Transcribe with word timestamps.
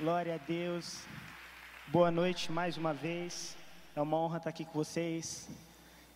Glória 0.00 0.36
a 0.36 0.38
Deus. 0.38 1.02
Boa 1.88 2.10
noite 2.10 2.50
mais 2.50 2.78
uma 2.78 2.94
vez. 2.94 3.54
É 3.94 4.00
uma 4.00 4.16
honra 4.16 4.38
estar 4.38 4.48
aqui 4.48 4.64
com 4.64 4.72
vocês, 4.72 5.46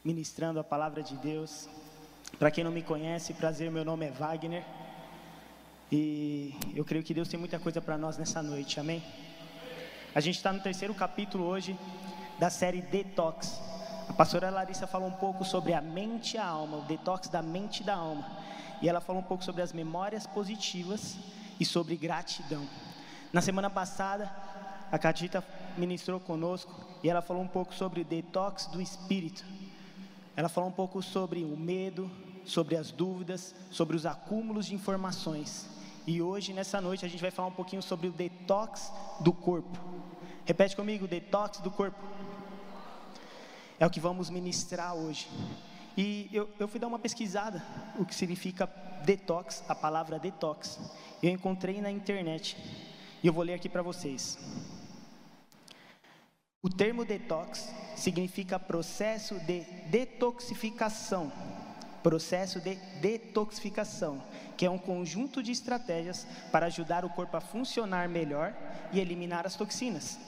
ministrando 0.03 0.59
a 0.59 0.65
palavra 0.65 1.03
de 1.03 1.15
Deus. 1.17 1.69
Para 2.39 2.51
quem 2.51 2.65
não 2.65 2.73
me 2.73 2.83
conhece, 2.83 3.35
prazer, 3.35 3.71
meu 3.71 3.85
nome 3.85 4.07
é 4.07 4.11
Wagner. 4.11 4.65
E 5.93 6.55
eu 6.75 6.83
creio 6.83 7.05
que 7.05 7.13
Deus 7.13 7.29
tem 7.29 7.39
muita 7.39 7.59
coisa 7.59 7.79
para 7.79 7.99
nós 7.99 8.17
nessa 8.17 8.43
noite, 8.43 8.81
amém? 8.81 9.05
A 10.15 10.21
gente 10.21 10.37
está 10.37 10.51
no 10.51 10.63
terceiro 10.63 10.95
capítulo 10.95 11.45
hoje 11.45 11.79
da 12.39 12.49
série 12.49 12.81
Detox. 12.81 13.61
A 14.09 14.15
pastora 14.15 14.49
Larissa 14.49 14.87
falou 14.87 15.09
um 15.09 15.19
pouco 15.19 15.45
sobre 15.45 15.75
a 15.75 15.83
mente 15.83 16.37
e 16.37 16.39
a 16.39 16.47
alma, 16.47 16.79
o 16.79 16.83
detox 16.87 17.29
da 17.29 17.43
mente 17.43 17.81
e 17.81 17.85
da 17.85 17.97
alma. 17.97 18.27
E 18.81 18.89
ela 18.89 19.03
falou 19.03 19.21
um 19.21 19.27
pouco 19.27 19.45
sobre 19.45 19.61
as 19.61 19.75
memórias 19.75 20.27
positivas 20.27 21.19
e 21.61 21.67
sobre 21.67 21.97
gratidão. 21.97 22.67
Na 23.35 23.41
semana 23.41 23.69
passada, 23.69 24.33
a 24.93 24.97
Catita 24.97 25.45
ministrou 25.77 26.21
conosco 26.21 26.73
e 27.03 27.11
ela 27.11 27.21
falou 27.21 27.43
um 27.43 27.49
pouco 27.49 27.75
sobre 27.75 28.05
detox 28.05 28.67
do 28.67 28.81
espírito. 28.81 29.45
Ela 30.37 30.49
falou 30.49 30.71
um 30.71 30.73
pouco 30.73 31.03
sobre 31.03 31.43
o 31.43 31.57
medo, 31.57 32.09
sobre 32.45 32.77
as 32.77 32.93
dúvidas, 32.93 33.53
sobre 33.73 33.97
os 33.97 34.07
acúmulos 34.07 34.67
de 34.67 34.75
informações. 34.77 35.69
E 36.07 36.23
hoje, 36.23 36.53
nessa 36.53 36.81
noite, 36.81 37.05
a 37.05 37.09
gente 37.09 37.21
vai 37.21 37.33
falar 37.33 37.49
um 37.49 37.57
pouquinho 37.57 37.83
sobre 37.83 38.07
o 38.07 38.13
detox 38.13 38.93
do 39.19 39.33
corpo. 39.33 39.81
Repete 40.45 40.77
comigo: 40.77 41.09
detox 41.09 41.59
do 41.59 41.73
corpo. 41.73 41.99
É 43.81 43.85
o 43.85 43.91
que 43.91 43.99
vamos 43.99 44.31
ministrar 44.31 44.95
hoje. 44.95 45.29
E 45.97 46.31
eu, 46.33 46.49
eu 46.57 46.69
fui 46.69 46.79
dar 46.79 46.87
uma 46.87 47.01
pesquisada, 47.01 47.61
o 47.99 48.05
que 48.05 48.15
significa 48.15 48.71
detox, 49.05 49.65
a 49.69 49.75
palavra 49.75 50.21
detox. 50.21 50.79
Eu 51.21 51.31
encontrei 51.31 51.81
na 51.81 51.91
internet. 51.91 52.94
E 53.25 53.27
eu 53.27 53.33
vou 53.33 53.43
ler 53.43 53.55
aqui 53.55 53.71
para 53.71 53.81
vocês. 53.81 54.39
O 56.61 56.69
termo 56.69 57.07
detox 57.07 57.73
significa 57.97 58.59
processo 58.59 59.41
de 59.41 59.63
detoxificação. 59.89 61.33
Processo 62.03 62.61
de 62.61 62.75
detoxificação, 63.01 64.23
que 64.59 64.67
é 64.67 64.71
um 64.71 64.77
conjunto 64.77 65.43
de 65.43 65.51
estratégias 65.53 66.27
para 66.53 66.67
ajudar 66.67 67.03
o 67.03 67.09
corpo 67.09 67.35
a 67.35 67.41
funcionar 67.41 68.11
melhor 68.11 68.55
e 68.93 69.01
eliminar 69.01 69.47
as 69.47 69.57
toxinas. 69.57 70.19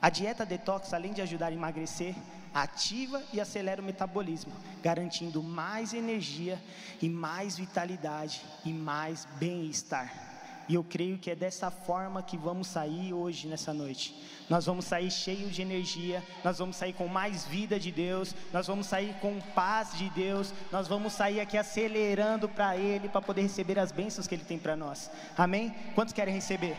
A 0.00 0.08
dieta 0.08 0.46
detox, 0.46 0.94
além 0.94 1.12
de 1.12 1.20
ajudar 1.20 1.48
a 1.48 1.52
emagrecer, 1.52 2.14
ativa 2.54 3.22
e 3.34 3.40
acelera 3.40 3.82
o 3.82 3.84
metabolismo, 3.84 4.52
garantindo 4.82 5.42
mais 5.42 5.92
energia 5.92 6.58
e 7.02 7.08
mais 7.10 7.58
vitalidade 7.58 8.40
e 8.64 8.72
mais 8.72 9.26
bem-estar. 9.38 10.33
E 10.68 10.74
eu 10.74 10.84
creio 10.84 11.18
que 11.18 11.30
é 11.30 11.34
dessa 11.34 11.70
forma 11.70 12.22
que 12.22 12.36
vamos 12.36 12.68
sair 12.68 13.12
hoje, 13.12 13.46
nessa 13.46 13.74
noite. 13.74 14.14
Nós 14.48 14.66
vamos 14.66 14.84
sair 14.84 15.10
cheios 15.10 15.54
de 15.54 15.62
energia, 15.62 16.22
nós 16.42 16.58
vamos 16.58 16.76
sair 16.76 16.92
com 16.92 17.06
mais 17.06 17.44
vida 17.44 17.78
de 17.78 17.90
Deus, 17.90 18.34
nós 18.52 18.66
vamos 18.66 18.86
sair 18.86 19.14
com 19.20 19.40
paz 19.54 19.96
de 19.96 20.08
Deus, 20.10 20.52
nós 20.72 20.88
vamos 20.88 21.12
sair 21.12 21.40
aqui 21.40 21.58
acelerando 21.58 22.48
para 22.48 22.76
Ele, 22.76 23.08
para 23.08 23.22
poder 23.22 23.42
receber 23.42 23.78
as 23.78 23.92
bênçãos 23.92 24.26
que 24.26 24.34
Ele 24.34 24.44
tem 24.44 24.58
para 24.58 24.76
nós. 24.76 25.10
Amém? 25.36 25.74
Quantos 25.94 26.14
querem 26.14 26.34
receber? 26.34 26.76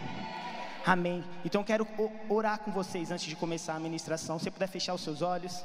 Amém. 0.86 1.24
Então 1.44 1.64
quero 1.64 1.88
orar 2.30 2.60
com 2.60 2.72
vocês 2.72 3.12
antes 3.12 3.26
de 3.26 3.36
começar 3.36 3.76
a 3.76 3.80
ministração. 3.80 4.38
Se 4.38 4.46
você 4.46 4.52
puder 4.52 4.68
fechar 4.68 4.94
os 4.94 5.02
seus 5.02 5.24
olhos. 5.24 5.64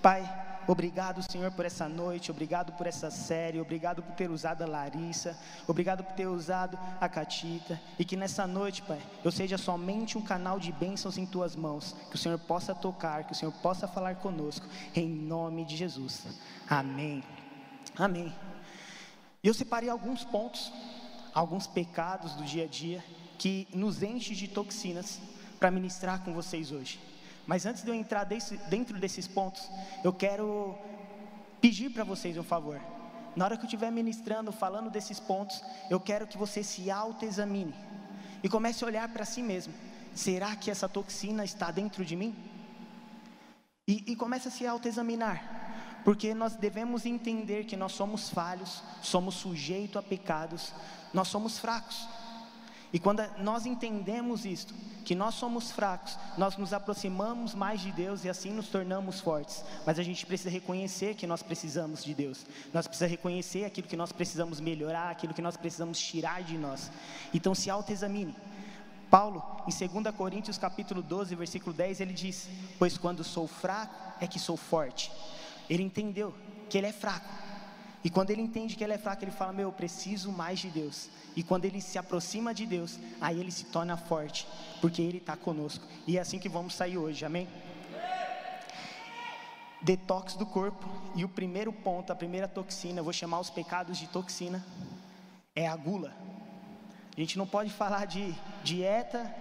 Pai, 0.00 0.22
Obrigado, 0.66 1.22
Senhor, 1.22 1.50
por 1.50 1.64
essa 1.64 1.88
noite, 1.88 2.30
obrigado 2.30 2.72
por 2.72 2.86
essa 2.86 3.10
série, 3.10 3.60
obrigado 3.60 4.00
por 4.02 4.14
ter 4.14 4.30
usado 4.30 4.62
a 4.62 4.66
Larissa, 4.66 5.36
obrigado 5.66 6.04
por 6.04 6.12
ter 6.12 6.26
usado 6.26 6.78
a 7.00 7.08
Catita, 7.08 7.80
e 7.98 8.04
que 8.04 8.16
nessa 8.16 8.46
noite, 8.46 8.80
Pai, 8.82 9.00
eu 9.24 9.32
seja 9.32 9.58
somente 9.58 10.16
um 10.16 10.22
canal 10.22 10.60
de 10.60 10.70
bênçãos 10.70 11.18
em 11.18 11.26
tuas 11.26 11.56
mãos, 11.56 11.96
que 12.08 12.14
o 12.14 12.18
Senhor 12.18 12.38
possa 12.38 12.74
tocar, 12.74 13.24
que 13.24 13.32
o 13.32 13.34
Senhor 13.34 13.52
possa 13.60 13.88
falar 13.88 14.16
conosco, 14.16 14.66
em 14.94 15.08
nome 15.08 15.64
de 15.64 15.76
Jesus. 15.76 16.24
Amém. 16.68 17.24
Amém. 17.98 18.32
Eu 19.42 19.52
separei 19.52 19.90
alguns 19.90 20.24
pontos, 20.24 20.72
alguns 21.34 21.66
pecados 21.66 22.34
do 22.34 22.44
dia 22.44 22.64
a 22.64 22.68
dia 22.68 23.04
que 23.36 23.66
nos 23.74 24.00
enche 24.00 24.36
de 24.36 24.46
toxinas 24.46 25.20
para 25.58 25.70
ministrar 25.70 26.22
com 26.22 26.32
vocês 26.32 26.70
hoje. 26.70 27.00
Mas 27.52 27.66
antes 27.66 27.82
de 27.82 27.90
eu 27.90 27.94
entrar 27.94 28.24
desse, 28.24 28.56
dentro 28.70 28.98
desses 28.98 29.28
pontos, 29.28 29.70
eu 30.02 30.10
quero 30.10 30.74
pedir 31.60 31.90
para 31.90 32.02
vocês 32.02 32.38
um 32.38 32.42
favor. 32.42 32.80
Na 33.36 33.44
hora 33.44 33.58
que 33.58 33.64
eu 33.64 33.66
estiver 33.66 33.92
ministrando, 33.92 34.50
falando 34.50 34.88
desses 34.88 35.20
pontos, 35.20 35.62
eu 35.90 36.00
quero 36.00 36.26
que 36.26 36.38
você 36.38 36.62
se 36.62 36.90
autoexamine 36.90 37.74
e 38.42 38.48
comece 38.48 38.82
a 38.82 38.86
olhar 38.86 39.06
para 39.12 39.26
si 39.26 39.42
mesmo. 39.42 39.74
Será 40.14 40.56
que 40.56 40.70
essa 40.70 40.88
toxina 40.88 41.44
está 41.44 41.70
dentro 41.70 42.06
de 42.06 42.16
mim? 42.16 42.34
E, 43.86 44.12
e 44.12 44.16
comece 44.16 44.48
a 44.48 44.50
se 44.50 44.66
autoexaminar, 44.66 46.00
porque 46.04 46.32
nós 46.32 46.56
devemos 46.56 47.04
entender 47.04 47.66
que 47.66 47.76
nós 47.76 47.92
somos 47.92 48.30
falhos, 48.30 48.82
somos 49.02 49.34
sujeitos 49.34 49.98
a 49.98 50.02
pecados, 50.02 50.72
nós 51.12 51.28
somos 51.28 51.58
fracos. 51.58 52.08
E 52.92 52.98
quando 52.98 53.22
nós 53.38 53.64
entendemos 53.64 54.44
isto, 54.44 54.74
que 55.04 55.14
nós 55.14 55.34
somos 55.34 55.70
fracos, 55.70 56.18
nós 56.36 56.56
nos 56.56 56.72
aproximamos 56.72 57.54
mais 57.54 57.80
de 57.80 57.90
Deus 57.90 58.24
e 58.24 58.28
assim 58.28 58.50
nos 58.50 58.68
tornamos 58.68 59.20
fortes. 59.20 59.64
Mas 59.84 59.98
a 59.98 60.02
gente 60.02 60.24
precisa 60.26 60.50
reconhecer 60.50 61.14
que 61.14 61.26
nós 61.26 61.42
precisamos 61.42 62.04
de 62.04 62.14
Deus. 62.14 62.46
Nós 62.72 62.86
precisamos 62.86 63.10
reconhecer 63.10 63.64
aquilo 63.64 63.88
que 63.88 63.96
nós 63.96 64.12
precisamos 64.12 64.60
melhorar, 64.60 65.10
aquilo 65.10 65.34
que 65.34 65.42
nós 65.42 65.56
precisamos 65.56 65.98
tirar 65.98 66.42
de 66.42 66.56
nós. 66.56 66.90
Então 67.34 67.54
se 67.54 67.70
autoexamine. 67.70 68.36
Paulo, 69.10 69.44
em 69.66 70.02
2 70.02 70.14
Coríntios 70.14 70.56
capítulo 70.56 71.02
12, 71.02 71.34
versículo 71.34 71.74
10, 71.74 72.00
ele 72.00 72.12
diz: 72.12 72.48
"Pois 72.78 72.96
quando 72.96 73.22
sou 73.24 73.46
fraco 73.46 73.94
é 74.20 74.26
que 74.26 74.38
sou 74.38 74.56
forte". 74.56 75.12
Ele 75.68 75.82
entendeu 75.82 76.34
que 76.70 76.78
ele 76.78 76.86
é 76.86 76.92
fraco. 76.92 77.28
E 78.04 78.10
quando 78.10 78.30
ele 78.30 78.42
entende 78.42 78.74
que 78.74 78.82
ele 78.82 78.92
é 78.92 78.98
fraco, 78.98 79.24
ele 79.24 79.30
fala: 79.30 79.52
Meu, 79.52 79.68
eu 79.68 79.72
preciso 79.72 80.32
mais 80.32 80.58
de 80.58 80.68
Deus. 80.68 81.08
E 81.36 81.42
quando 81.42 81.64
ele 81.64 81.80
se 81.80 81.98
aproxima 81.98 82.52
de 82.52 82.66
Deus, 82.66 82.98
aí 83.20 83.38
ele 83.38 83.50
se 83.50 83.66
torna 83.66 83.96
forte, 83.96 84.46
porque 84.80 85.00
ele 85.00 85.18
está 85.18 85.36
conosco. 85.36 85.86
E 86.06 86.18
é 86.18 86.20
assim 86.20 86.38
que 86.38 86.48
vamos 86.48 86.74
sair 86.74 86.98
hoje, 86.98 87.24
amém? 87.24 87.48
Detox 89.80 90.34
do 90.34 90.44
corpo. 90.44 90.86
E 91.14 91.24
o 91.24 91.28
primeiro 91.28 91.72
ponto, 91.72 92.12
a 92.12 92.16
primeira 92.16 92.48
toxina, 92.48 93.00
eu 93.00 93.04
vou 93.04 93.12
chamar 93.12 93.40
os 93.40 93.50
pecados 93.50 93.96
de 93.98 94.08
toxina, 94.08 94.64
é 95.54 95.66
a 95.66 95.76
gula. 95.76 96.12
A 97.16 97.20
gente 97.20 97.38
não 97.38 97.46
pode 97.46 97.70
falar 97.70 98.06
de 98.06 98.34
dieta, 98.64 99.32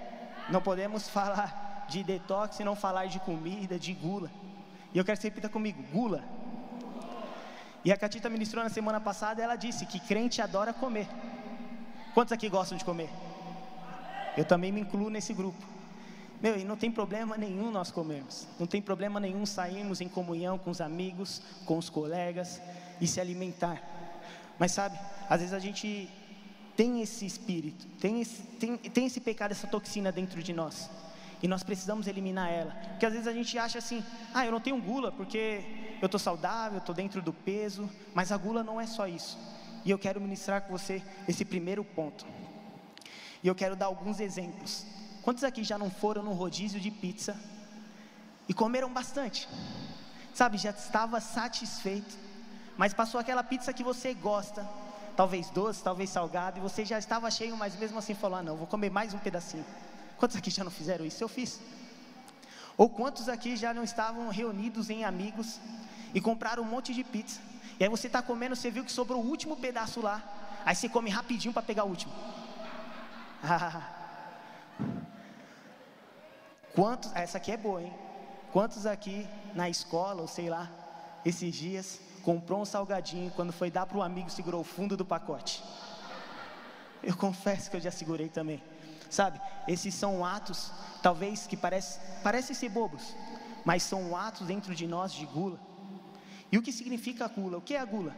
não 0.50 0.62
podemos 0.62 1.08
falar 1.10 1.86
de 1.90 2.04
detox 2.04 2.60
e 2.60 2.64
não 2.64 2.76
falar 2.76 3.08
de 3.08 3.20
comida, 3.20 3.80
de 3.80 3.94
gula. 3.94 4.32
E 4.94 4.98
eu 4.98 5.04
quero 5.04 5.18
que 5.18 5.22
você 5.24 5.30
repita 5.30 5.50
comigo: 5.50 5.82
gula 5.92 6.24
e 7.84 7.92
a 7.92 7.98
Catita 7.98 8.30
ministrou 8.30 8.64
na 8.64 8.70
semana 8.70 9.00
passada, 9.00 9.42
ela 9.42 9.56
disse 9.56 9.86
que 9.86 10.00
crente 10.00 10.42
adora 10.42 10.74
comer. 10.74 11.08
Quantos 12.14 12.32
aqui 12.32 12.48
gostam 12.48 12.78
de 12.78 12.86
comer? 12.86 13.10
Eu 14.38 14.46
também 14.46 14.72
me 14.72 14.82
incluo 14.82 15.10
nesse 15.10 15.34
grupo. 15.34 15.66
Meu, 16.42 16.58
e 16.58 16.64
não 16.64 16.76
tem 16.76 16.92
problema 16.92 17.38
nenhum 17.38 17.72
nós 17.72 17.92
comermos. 17.92 18.48
Não 18.60 18.66
tem 18.68 18.82
problema 18.82 19.20
nenhum 19.20 19.46
sairmos 19.46 20.02
em 20.02 20.08
comunhão 20.08 20.58
com 20.58 20.72
os 20.72 20.82
amigos, 20.82 21.42
com 21.66 21.78
os 21.78 21.90
colegas 21.90 22.62
e 23.00 23.08
se 23.08 23.20
alimentar. 23.20 23.82
Mas 24.58 24.72
sabe, 24.72 25.00
às 25.30 25.40
vezes 25.40 25.54
a 25.54 25.60
gente 25.60 26.10
tem 26.76 27.02
esse 27.02 27.26
espírito, 27.26 27.86
tem 28.00 28.22
esse, 28.22 28.42
tem, 28.44 28.78
tem 28.78 29.06
esse 29.06 29.20
pecado, 29.20 29.52
essa 29.52 29.68
toxina 29.68 30.12
dentro 30.12 30.42
de 30.42 30.54
nós. 30.54 30.90
E 31.42 31.48
nós 31.48 31.64
precisamos 31.64 32.08
eliminar 32.08 32.52
ela. 32.52 32.72
Porque 32.90 33.06
às 33.06 33.14
vezes 33.14 33.28
a 33.28 33.34
gente 33.34 33.58
acha 33.58 33.80
assim, 33.80 34.04
ah, 34.34 34.46
eu 34.46 34.52
não 34.52 34.60
tenho 34.60 34.80
gula 34.82 35.12
porque 35.12 35.98
eu 36.02 36.06
estou 36.06 36.20
saudável, 36.20 36.78
estou 36.78 36.94
dentro 36.94 37.22
do 37.22 37.34
peso. 37.34 37.90
Mas 38.14 38.32
a 38.32 38.38
gula 38.38 38.64
não 38.64 38.80
é 38.80 38.86
só 38.86 39.08
isso. 39.08 39.38
E 39.84 39.90
eu 39.90 39.98
quero 39.98 40.22
ministrar 40.22 40.62
com 40.62 40.72
você 40.72 41.02
esse 41.28 41.44
primeiro 41.44 41.84
ponto. 41.84 42.26
E 43.44 43.48
eu 43.48 43.56
quero 43.56 43.76
dar 43.76 43.88
alguns 43.88 44.20
exemplos. 44.20 44.86
Quantos 45.24 45.44
aqui 45.44 45.64
já 45.64 45.78
não 45.78 45.90
foram 45.90 46.24
no 46.24 46.34
rodízio 46.34 46.80
de 46.80 46.92
pizza 46.92 47.36
e 48.48 48.54
comeram 48.54 48.92
bastante? 48.92 49.48
Sabe, 50.34 50.58
já 50.58 50.70
estava 50.70 51.20
satisfeito, 51.20 52.18
mas 52.78 52.94
passou 52.94 53.20
aquela 53.20 53.44
pizza 53.44 53.74
que 53.74 53.84
você 53.84 54.14
gosta, 54.14 54.68
talvez 55.16 55.50
doce, 55.50 55.84
talvez 55.84 56.10
salgado, 56.10 56.58
e 56.58 56.62
você 56.62 56.86
já 56.86 56.98
estava 56.98 57.30
cheio, 57.30 57.56
mas 57.58 57.76
mesmo 57.76 58.00
assim 58.00 58.14
falou: 58.14 58.40
ah, 58.40 58.44
não, 58.44 58.56
vou 58.56 58.68
comer 58.68 58.90
mais 58.90 59.14
um 59.14 59.20
pedacinho. 59.20 59.66
Quantos 60.22 60.38
aqui 60.38 60.52
já 60.52 60.64
não 60.64 60.70
fizeram 60.70 61.04
isso? 61.04 61.24
Eu 61.24 61.28
fiz. 61.28 61.60
Ou 62.78 62.88
quantos 62.88 63.28
aqui 63.28 63.58
já 63.58 63.74
não 63.74 63.84
estavam 63.84 64.30
reunidos 64.30 64.92
em 64.92 65.04
amigos 65.04 65.60
e 66.14 66.22
compraram 66.22 66.62
um 66.62 66.66
monte 66.68 66.94
de 66.94 67.04
pizza? 67.04 67.42
E 67.80 67.84
aí 67.84 67.90
você 67.90 68.06
está 68.06 68.22
comendo, 68.22 68.56
você 68.56 68.70
viu 68.70 68.86
que 68.86 68.92
sobrou 68.92 69.20
o 69.20 69.26
último 69.28 69.58
pedaço 69.58 70.00
lá. 70.00 70.22
Aí 70.64 70.76
você 70.76 70.88
come 70.88 71.10
rapidinho 71.10 71.52
para 71.52 71.64
pegar 71.64 71.86
o 71.86 71.88
último. 71.88 72.14
Quantos, 76.76 77.12
essa 77.16 77.40
aqui 77.40 77.52
é 77.52 77.58
boa, 77.58 77.82
hein? 77.82 77.92
Quantos 78.54 78.86
aqui 78.86 79.28
na 79.56 79.72
escola, 79.72 80.22
ou 80.22 80.28
sei 80.28 80.52
lá, 80.52 80.70
esses 81.26 81.52
dias, 81.52 82.00
comprou 82.22 82.62
um 82.62 82.66
salgadinho 82.66 83.30
e 83.30 83.32
quando 83.32 83.52
foi 83.52 83.72
dar 83.72 83.88
para 83.88 83.98
o 83.98 84.04
amigo 84.04 84.30
segurou 84.30 84.62
o 84.62 84.64
fundo 84.64 84.96
do 84.96 85.04
pacote? 85.04 85.64
Eu 87.02 87.18
confesso 87.18 87.72
que 87.72 87.78
eu 87.78 87.82
já 87.82 87.90
segurei 87.90 88.30
também. 88.30 88.62
Sabe? 89.12 89.42
Esses 89.68 89.94
são 89.94 90.26
atos, 90.26 90.72
talvez 91.04 91.46
que 91.46 91.58
parecem 91.58 92.02
parece 92.24 92.56
ser 92.56 92.70
bobos, 92.70 93.14
mas 93.66 93.84
são 93.84 94.16
atos 94.16 94.48
dentro 94.48 94.74
de 94.74 94.88
nós 94.88 95.12
de 95.12 95.26
gula. 95.26 95.60
E 96.50 96.58
o 96.58 96.62
que 96.62 96.72
significa 96.72 97.28
gula? 97.28 97.58
O 97.58 97.62
que 97.62 97.74
é 97.74 97.80
a 97.80 97.86
gula? 97.86 98.16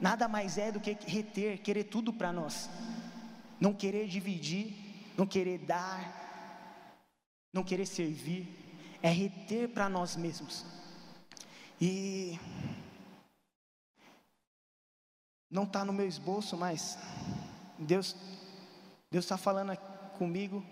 Nada 0.00 0.26
mais 0.26 0.56
é 0.56 0.72
do 0.72 0.80
que 0.80 0.96
reter, 1.06 1.58
querer 1.58 1.84
tudo 1.84 2.10
para 2.10 2.32
nós, 2.32 2.70
não 3.60 3.74
querer 3.74 4.08
dividir, 4.08 5.12
não 5.14 5.26
querer 5.26 5.58
dar, 5.58 6.00
não 7.52 7.62
querer 7.62 7.84
servir, 7.84 8.48
é 9.02 9.10
reter 9.10 9.68
para 9.68 9.90
nós 9.90 10.16
mesmos. 10.16 10.64
E 11.78 12.40
não 15.50 15.64
está 15.64 15.84
no 15.84 15.92
meu 15.92 16.08
esboço, 16.08 16.56
mas 16.56 16.98
Deus 17.78 18.16
Deus 19.10 19.24
está 19.24 19.36
falando 19.36 19.72
comigo 20.20 20.62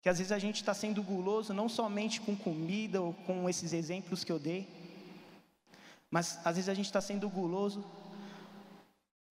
que 0.00 0.08
às 0.08 0.16
vezes 0.16 0.32
a 0.32 0.38
gente 0.38 0.56
está 0.56 0.72
sendo 0.72 1.02
guloso 1.02 1.52
não 1.52 1.68
somente 1.68 2.18
com 2.18 2.34
comida 2.34 3.02
ou 3.02 3.12
com 3.26 3.46
esses 3.46 3.74
exemplos 3.74 4.24
que 4.24 4.32
eu 4.32 4.38
dei, 4.38 4.66
mas 6.10 6.38
às 6.46 6.54
vezes 6.56 6.70
a 6.70 6.74
gente 6.74 6.86
está 6.86 7.00
sendo 7.00 7.28
guloso 7.28 7.84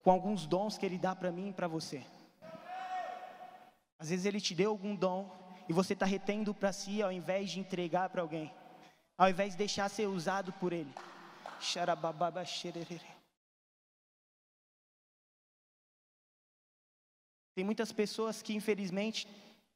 com 0.04 0.10
alguns 0.12 0.46
dons 0.46 0.78
que 0.78 0.86
Ele 0.86 0.98
dá 0.98 1.16
para 1.16 1.32
mim 1.32 1.48
e 1.48 1.52
para 1.52 1.66
você. 1.66 2.04
Às 3.98 4.10
vezes 4.10 4.24
Ele 4.24 4.40
te 4.40 4.54
deu 4.54 4.70
algum 4.70 4.94
dom 4.94 5.28
e 5.68 5.72
você 5.72 5.94
está 5.94 6.06
retendo 6.06 6.54
para 6.54 6.72
si 6.72 7.02
ao 7.02 7.10
invés 7.10 7.50
de 7.50 7.58
entregar 7.58 8.08
para 8.10 8.22
alguém, 8.22 8.52
ao 9.18 9.28
invés 9.28 9.54
de 9.54 9.58
deixar 9.58 9.88
ser 9.88 10.06
usado 10.06 10.52
por 10.60 10.72
Ele. 10.72 10.94
Tem 17.56 17.64
muitas 17.64 17.90
pessoas 17.90 18.42
que 18.42 18.54
infelizmente 18.54 19.26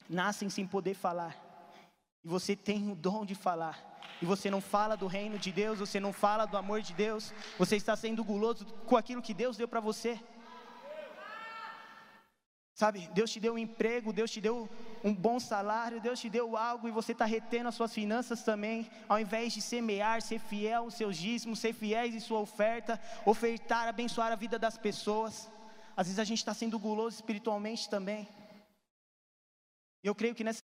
nascem 0.07 0.51
sem 0.51 0.67
poder 0.67 0.93
falar. 0.93 1.35
E 2.23 2.29
você 2.29 2.55
tem 2.55 2.93
o 2.93 2.95
dom 2.95 3.25
de 3.25 3.35
falar. 3.35 3.77
E 4.21 4.27
você 4.27 4.51
não 4.51 4.61
fala 4.61 4.99
do 4.99 5.07
reino 5.07 5.39
de 5.39 5.51
Deus, 5.51 5.79
você 5.79 5.99
não 5.99 6.13
fala 6.13 6.45
do 6.45 6.59
amor 6.59 6.83
de 6.83 6.93
Deus, 6.93 7.33
você 7.59 7.77
está 7.77 7.97
sendo 7.97 8.23
guloso 8.23 8.67
com 8.85 8.99
aquilo 8.99 9.23
que 9.23 9.33
Deus 9.33 9.57
deu 9.57 9.67
para 9.67 9.81
você. 9.81 10.21
Sabe, 12.75 13.09
Deus 13.15 13.31
te 13.31 13.41
deu 13.41 13.55
um 13.55 13.59
emprego, 13.59 14.13
Deus 14.13 14.31
te 14.31 14.43
deu 14.43 14.69
um 15.03 15.15
bom 15.15 15.41
salário, 15.41 16.03
Deus 16.03 16.21
te 16.21 16.29
deu 16.29 16.59
algo 16.59 16.87
e 16.87 16.91
você 16.91 17.13
está 17.13 17.25
retendo 17.25 17.71
as 17.71 17.75
suas 17.75 17.95
finanças 17.95 18.43
também, 18.43 18.91
ao 19.09 19.19
invés 19.19 19.55
de 19.55 19.63
semear, 19.63 20.21
ser 20.21 20.39
fiel 20.39 20.83
aos 20.83 20.95
seus 20.95 21.17
dízimos, 21.17 21.59
ser 21.59 21.73
fiéis 21.73 22.15
em 22.15 22.21
sua 22.21 22.41
oferta, 22.41 23.01
ofertar, 23.25 23.89
abençoar 23.89 24.33
a 24.33 24.37
vida 24.37 24.59
das 24.59 24.77
pessoas. 24.77 25.51
Às 26.01 26.07
vezes 26.07 26.19
a 26.19 26.25
gente 26.25 26.39
está 26.39 26.55
sendo 26.55 26.79
guloso 26.79 27.17
espiritualmente 27.17 27.87
também. 27.91 28.27
Eu 30.03 30.15
creio 30.15 30.35
que 30.35 30.43
nessa 30.43 30.63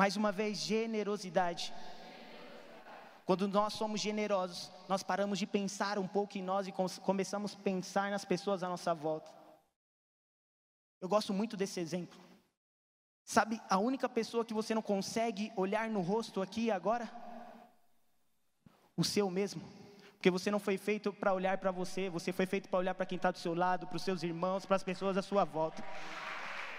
Mais 0.00 0.16
uma 0.16 0.30
vez, 0.30 0.58
generosidade. 0.58 1.74
Quando 3.28 3.46
nós 3.46 3.74
somos 3.74 4.00
generosos, 4.00 4.72
nós 4.88 5.02
paramos 5.02 5.38
de 5.38 5.46
pensar 5.46 5.98
um 5.98 6.08
pouco 6.08 6.38
em 6.38 6.42
nós 6.42 6.66
e 6.66 6.72
começamos 7.02 7.54
a 7.54 7.58
pensar 7.62 8.10
nas 8.10 8.24
pessoas 8.24 8.62
à 8.62 8.68
nossa 8.70 8.94
volta. 8.94 9.30
Eu 10.98 11.10
gosto 11.10 11.34
muito 11.34 11.54
desse 11.54 11.78
exemplo. 11.78 12.18
Sabe, 13.22 13.60
a 13.68 13.76
única 13.76 14.08
pessoa 14.08 14.46
que 14.46 14.54
você 14.54 14.74
não 14.74 14.80
consegue 14.80 15.52
olhar 15.56 15.90
no 15.90 16.00
rosto 16.00 16.40
aqui 16.40 16.70
agora? 16.70 17.06
O 18.96 19.04
seu 19.04 19.28
mesmo. 19.28 19.60
Porque 20.12 20.30
você 20.30 20.50
não 20.50 20.58
foi 20.58 20.78
feito 20.78 21.12
para 21.12 21.34
olhar 21.34 21.58
para 21.58 21.70
você, 21.70 22.08
você 22.08 22.32
foi 22.32 22.46
feito 22.46 22.66
para 22.70 22.78
olhar 22.78 22.94
para 22.94 23.04
quem 23.04 23.16
está 23.16 23.30
do 23.30 23.36
seu 23.36 23.52
lado, 23.54 23.86
para 23.86 23.96
os 23.96 24.02
seus 24.04 24.22
irmãos, 24.22 24.64
para 24.64 24.76
as 24.76 24.82
pessoas 24.82 25.18
à 25.18 25.22
sua 25.22 25.44
volta. 25.44 25.84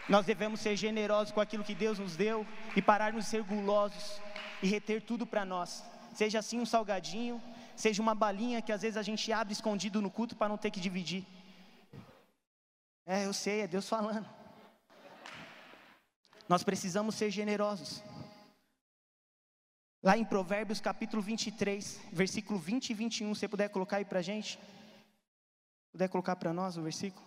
Nós 0.10 0.26
devemos 0.26 0.62
ser 0.62 0.76
generosos 0.76 1.32
com 1.32 1.42
aquilo 1.42 1.64
que 1.64 1.76
Deus 1.76 2.00
nos 2.00 2.16
deu 2.16 2.44
e 2.76 2.82
pararmos 2.82 3.26
de 3.26 3.30
ser 3.30 3.44
gulosos 3.44 4.20
e 4.64 4.68
reter 4.68 5.04
tudo 5.04 5.28
para 5.28 5.46
nós. 5.46 5.86
Seja 6.20 6.40
assim 6.40 6.60
um 6.60 6.66
salgadinho, 6.66 7.42
seja 7.78 8.02
uma 8.02 8.14
balinha 8.14 8.62
que 8.62 8.74
às 8.74 8.82
vezes 8.82 8.98
a 8.98 9.02
gente 9.02 9.32
abre 9.32 9.54
escondido 9.54 10.02
no 10.02 10.12
culto 10.12 10.36
para 10.36 10.50
não 10.50 10.58
ter 10.58 10.70
que 10.70 10.82
dividir. 10.82 11.26
É, 13.06 13.26
eu 13.26 13.32
sei, 13.32 13.62
é 13.62 13.68
Deus 13.68 13.88
falando. 13.88 14.28
Nós 16.50 16.62
precisamos 16.62 17.16
ser 17.16 17.32
generosos. 17.32 18.04
Lá 20.04 20.18
em 20.18 20.26
Provérbios 20.26 20.82
capítulo 20.82 21.22
23, 21.22 22.02
versículo 22.12 22.60
20 22.60 22.90
e 22.90 22.94
21, 22.94 23.34
você 23.34 23.48
puder 23.48 23.70
colocar 23.70 23.96
aí 23.96 24.04
para 24.04 24.20
a 24.20 24.22
gente? 24.22 24.60
Puder 25.94 26.10
colocar 26.10 26.36
para 26.36 26.52
nós 26.52 26.76
o 26.76 26.82
versículo? 26.82 27.26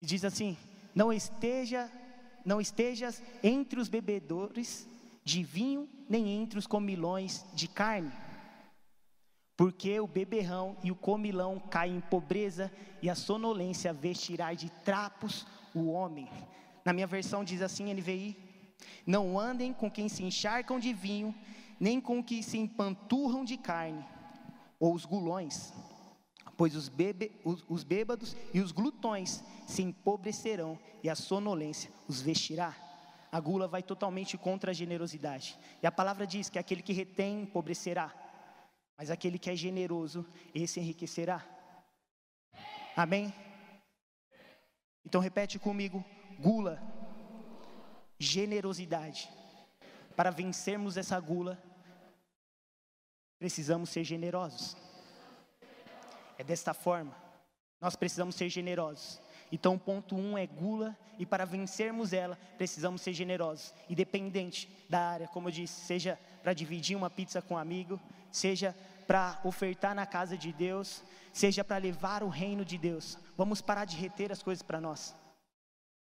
E 0.00 0.06
diz 0.06 0.24
assim: 0.24 0.56
não 0.94 1.12
esteja, 1.12 1.90
não 2.44 2.60
estejas 2.60 3.20
entre 3.42 3.80
os 3.80 3.88
bebedores 3.88 4.86
de 5.26 5.42
vinho, 5.42 5.88
nem 6.08 6.28
entre 6.28 6.56
os 6.56 6.68
comilões 6.68 7.44
de 7.52 7.66
carne. 7.66 8.12
Porque 9.56 9.98
o 9.98 10.06
beberrão 10.06 10.76
e 10.84 10.92
o 10.92 10.94
comilão 10.94 11.58
caem 11.58 11.96
em 11.96 12.00
pobreza, 12.00 12.70
e 13.02 13.10
a 13.10 13.14
sonolência 13.16 13.92
vestirá 13.92 14.54
de 14.54 14.70
trapos 14.84 15.44
o 15.74 15.90
homem. 15.90 16.30
Na 16.84 16.92
minha 16.92 17.08
versão 17.08 17.42
diz 17.42 17.60
assim, 17.60 17.92
NVI: 17.92 18.36
Não 19.04 19.36
andem 19.36 19.72
com 19.72 19.90
quem 19.90 20.08
se 20.08 20.22
encharcam 20.22 20.78
de 20.78 20.92
vinho, 20.92 21.34
nem 21.80 22.00
com 22.00 22.22
que 22.22 22.40
se 22.40 22.56
empanturram 22.56 23.44
de 23.44 23.56
carne, 23.56 24.06
ou 24.78 24.94
os 24.94 25.04
gulões, 25.04 25.74
pois 26.56 26.76
os, 26.76 26.88
bebe, 26.88 27.32
os, 27.44 27.64
os 27.68 27.82
bêbados 27.82 28.36
e 28.54 28.60
os 28.60 28.70
glutões 28.70 29.42
se 29.66 29.82
empobrecerão 29.82 30.78
e 31.02 31.10
a 31.10 31.16
sonolência 31.16 31.90
os 32.06 32.20
vestirá. 32.20 32.85
A 33.30 33.40
gula 33.40 33.66
vai 33.66 33.82
totalmente 33.82 34.38
contra 34.38 34.70
a 34.70 34.74
generosidade. 34.74 35.58
E 35.82 35.86
a 35.86 35.92
palavra 35.92 36.26
diz 36.26 36.48
que 36.48 36.58
aquele 36.58 36.82
que 36.82 36.92
retém 36.92 37.42
empobrecerá, 37.42 38.14
mas 38.96 39.10
aquele 39.10 39.38
que 39.38 39.50
é 39.50 39.56
generoso, 39.56 40.26
esse 40.54 40.80
enriquecerá. 40.80 41.44
Amém? 42.96 43.34
Então 45.04 45.20
repete 45.20 45.58
comigo: 45.58 46.04
gula, 46.38 46.80
generosidade. 48.18 49.30
Para 50.16 50.30
vencermos 50.30 50.96
essa 50.96 51.20
gula, 51.20 51.62
precisamos 53.38 53.90
ser 53.90 54.02
generosos. 54.02 54.76
É 56.38 56.44
desta 56.44 56.72
forma. 56.72 57.14
Nós 57.80 57.96
precisamos 57.96 58.34
ser 58.34 58.48
generosos. 58.48 59.20
Então, 59.50 59.78
ponto 59.78 60.16
um 60.16 60.36
é 60.36 60.46
gula, 60.46 60.96
e 61.18 61.24
para 61.24 61.44
vencermos 61.44 62.12
ela, 62.12 62.38
precisamos 62.58 63.00
ser 63.00 63.12
generosos, 63.12 63.72
independente 63.88 64.68
da 64.88 65.00
área, 65.00 65.28
como 65.28 65.48
eu 65.48 65.52
disse, 65.52 65.80
seja 65.80 66.18
para 66.42 66.52
dividir 66.52 66.96
uma 66.96 67.08
pizza 67.08 67.40
com 67.40 67.54
um 67.54 67.58
amigo, 67.58 68.00
seja 68.30 68.76
para 69.06 69.40
ofertar 69.44 69.94
na 69.94 70.04
casa 70.04 70.36
de 70.36 70.52
Deus, 70.52 71.02
seja 71.32 71.64
para 71.64 71.78
levar 71.78 72.22
o 72.22 72.28
reino 72.28 72.64
de 72.64 72.76
Deus. 72.76 73.18
Vamos 73.36 73.60
parar 73.60 73.84
de 73.84 73.96
reter 73.96 74.32
as 74.32 74.42
coisas 74.42 74.62
para 74.62 74.80
nós. 74.80 75.14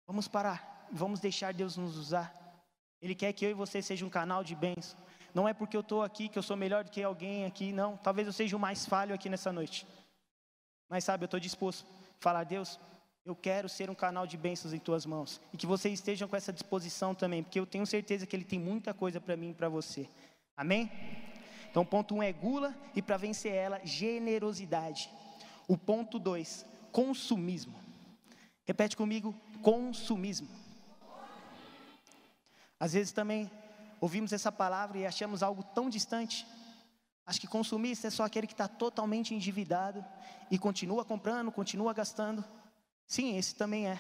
Vamos 0.07 0.27
parar, 0.27 0.89
vamos 0.93 1.21
deixar 1.21 1.55
Deus 1.55 1.77
nos 1.77 1.97
usar. 1.97 2.35
Ele 3.01 3.15
quer 3.15 3.33
que 3.33 3.45
eu 3.45 3.51
e 3.51 3.55
você 3.55 3.81
seja 3.81 4.05
um 4.05 4.11
canal 4.11 4.45
de 4.45 4.55
bênção. 4.55 4.99
Não 5.33 5.49
é 5.49 5.55
porque 5.55 5.77
eu 5.77 5.81
estou 5.81 6.03
aqui 6.03 6.29
que 6.29 6.39
eu 6.39 6.43
sou 6.43 6.57
melhor 6.57 6.85
do 6.85 6.91
que 6.91 7.03
alguém 7.03 7.45
aqui, 7.47 7.73
não. 7.73 7.97
Talvez 7.97 8.27
eu 8.27 8.33
seja 8.33 8.57
o 8.57 8.61
mais 8.61 8.85
falho 8.85 9.15
aqui 9.15 9.29
nessa 9.29 9.53
noite. 9.53 9.87
Mas 10.89 11.05
sabe, 11.05 11.23
eu 11.23 11.27
estou 11.27 11.39
disposto 11.39 11.87
a 11.87 12.23
falar, 12.23 12.45
Deus, 12.45 12.79
eu 13.25 13.35
quero 13.35 13.69
ser 13.69 13.91
um 13.91 13.95
canal 13.95 14.27
de 14.27 14.37
bênçãos 14.37 14.73
em 14.73 14.79
tuas 14.79 15.05
mãos. 15.05 15.41
E 15.53 15.57
que 15.57 15.67
vocês 15.67 15.95
estejam 15.95 16.27
com 16.27 16.37
essa 16.37 16.53
disposição 16.53 17.15
também, 17.15 17.43
porque 17.43 17.61
eu 17.61 17.67
tenho 17.67 17.87
certeza 17.87 18.27
que 18.27 18.35
Ele 18.35 18.45
tem 18.45 18.59
muita 18.59 18.95
coisa 18.95 19.21
para 19.21 19.37
mim 19.37 19.51
e 19.51 19.55
para 19.55 19.69
você. 19.69 20.09
Amém? 20.57 20.91
Então, 21.71 21.85
ponto 21.85 22.15
um 22.15 22.23
é 22.23 22.33
gula, 22.33 22.75
e 22.95 23.03
para 23.03 23.17
vencer 23.17 23.53
ela, 23.53 23.81
generosidade. 23.85 25.11
O 25.69 25.79
ponto 25.79 26.19
dois, 26.19 26.67
consumismo. 26.91 27.79
Repete 28.65 28.97
comigo, 28.97 29.35
consumismo. 29.63 30.49
Às 32.79 32.95
vezes 32.95 33.13
também 33.13 33.51
ouvimos 34.01 34.33
essa 34.33 34.51
palavra 34.51 34.99
e 34.99 35.07
achamos 35.07 35.43
algo 35.43 35.63
tão 35.63 35.89
distante. 35.89 36.47
Acho 37.27 37.41
que 37.41 37.47
consumista 37.47 38.09
é 38.09 38.11
só 38.11 38.25
aquele 38.25 38.47
que 38.47 38.55
está 38.55 38.67
totalmente 38.67 39.35
endividado 39.35 40.05
e 40.51 40.59
continua 40.59 41.05
comprando, 41.05 41.53
continua 41.53 41.93
gastando. 41.93 42.45
Sim, 43.11 43.37
esse 43.37 43.57
também 43.57 43.89
é. 43.89 43.99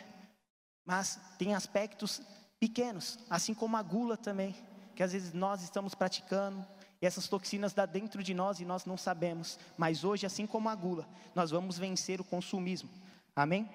Mas 0.87 1.19
tem 1.37 1.53
aspectos 1.53 2.23
pequenos, 2.61 3.19
assim 3.29 3.53
como 3.53 3.77
a 3.77 3.83
gula 3.83 4.17
também, 4.17 4.55
que 4.95 5.03
às 5.03 5.11
vezes 5.11 5.33
nós 5.33 5.65
estamos 5.65 5.97
praticando 5.97 6.65
E 7.03 7.07
essas 7.07 7.27
toxinas 7.27 7.73
dá 7.73 7.87
dentro 7.87 8.23
de 8.23 8.33
nós 8.33 8.61
e 8.61 8.65
nós 8.65 8.85
não 8.85 8.97
sabemos. 8.97 9.59
Mas 9.77 10.05
hoje, 10.05 10.27
assim 10.27 10.47
como 10.47 10.69
a 10.69 10.75
gula, 10.77 11.09
nós 11.35 11.51
vamos 11.51 11.77
vencer 11.77 12.21
o 12.21 12.25
consumismo. 12.25 12.89
Amém? 13.35 13.69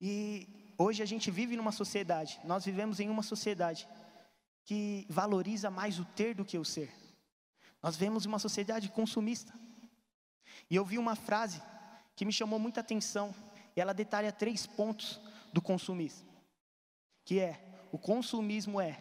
E 0.00 0.72
hoje 0.78 1.02
a 1.02 1.06
gente 1.06 1.30
vive 1.30 1.56
numa 1.56 1.72
sociedade, 1.72 2.40
nós 2.42 2.64
vivemos 2.64 3.00
em 3.00 3.10
uma 3.10 3.22
sociedade 3.22 3.86
que 4.64 5.04
valoriza 5.10 5.68
mais 5.70 5.98
o 5.98 6.06
ter 6.06 6.34
do 6.34 6.44
que 6.44 6.56
o 6.56 6.64
ser. 6.64 6.90
Nós 7.82 7.96
vemos 7.96 8.24
uma 8.24 8.38
sociedade 8.38 8.88
consumista. 8.88 9.52
E 10.70 10.76
eu 10.76 10.86
vi 10.86 10.96
uma 10.96 11.16
frase 11.16 11.60
que 12.16 12.24
me 12.24 12.32
chamou 12.32 12.58
muita 12.58 12.80
atenção, 12.80 13.34
e 13.76 13.80
ela 13.80 13.92
detalha 13.92 14.32
três 14.32 14.66
pontos 14.66 15.20
do 15.52 15.60
consumismo. 15.60 16.26
Que 17.24 17.38
é, 17.38 17.60
o 17.92 17.98
consumismo 17.98 18.80
é 18.80 18.98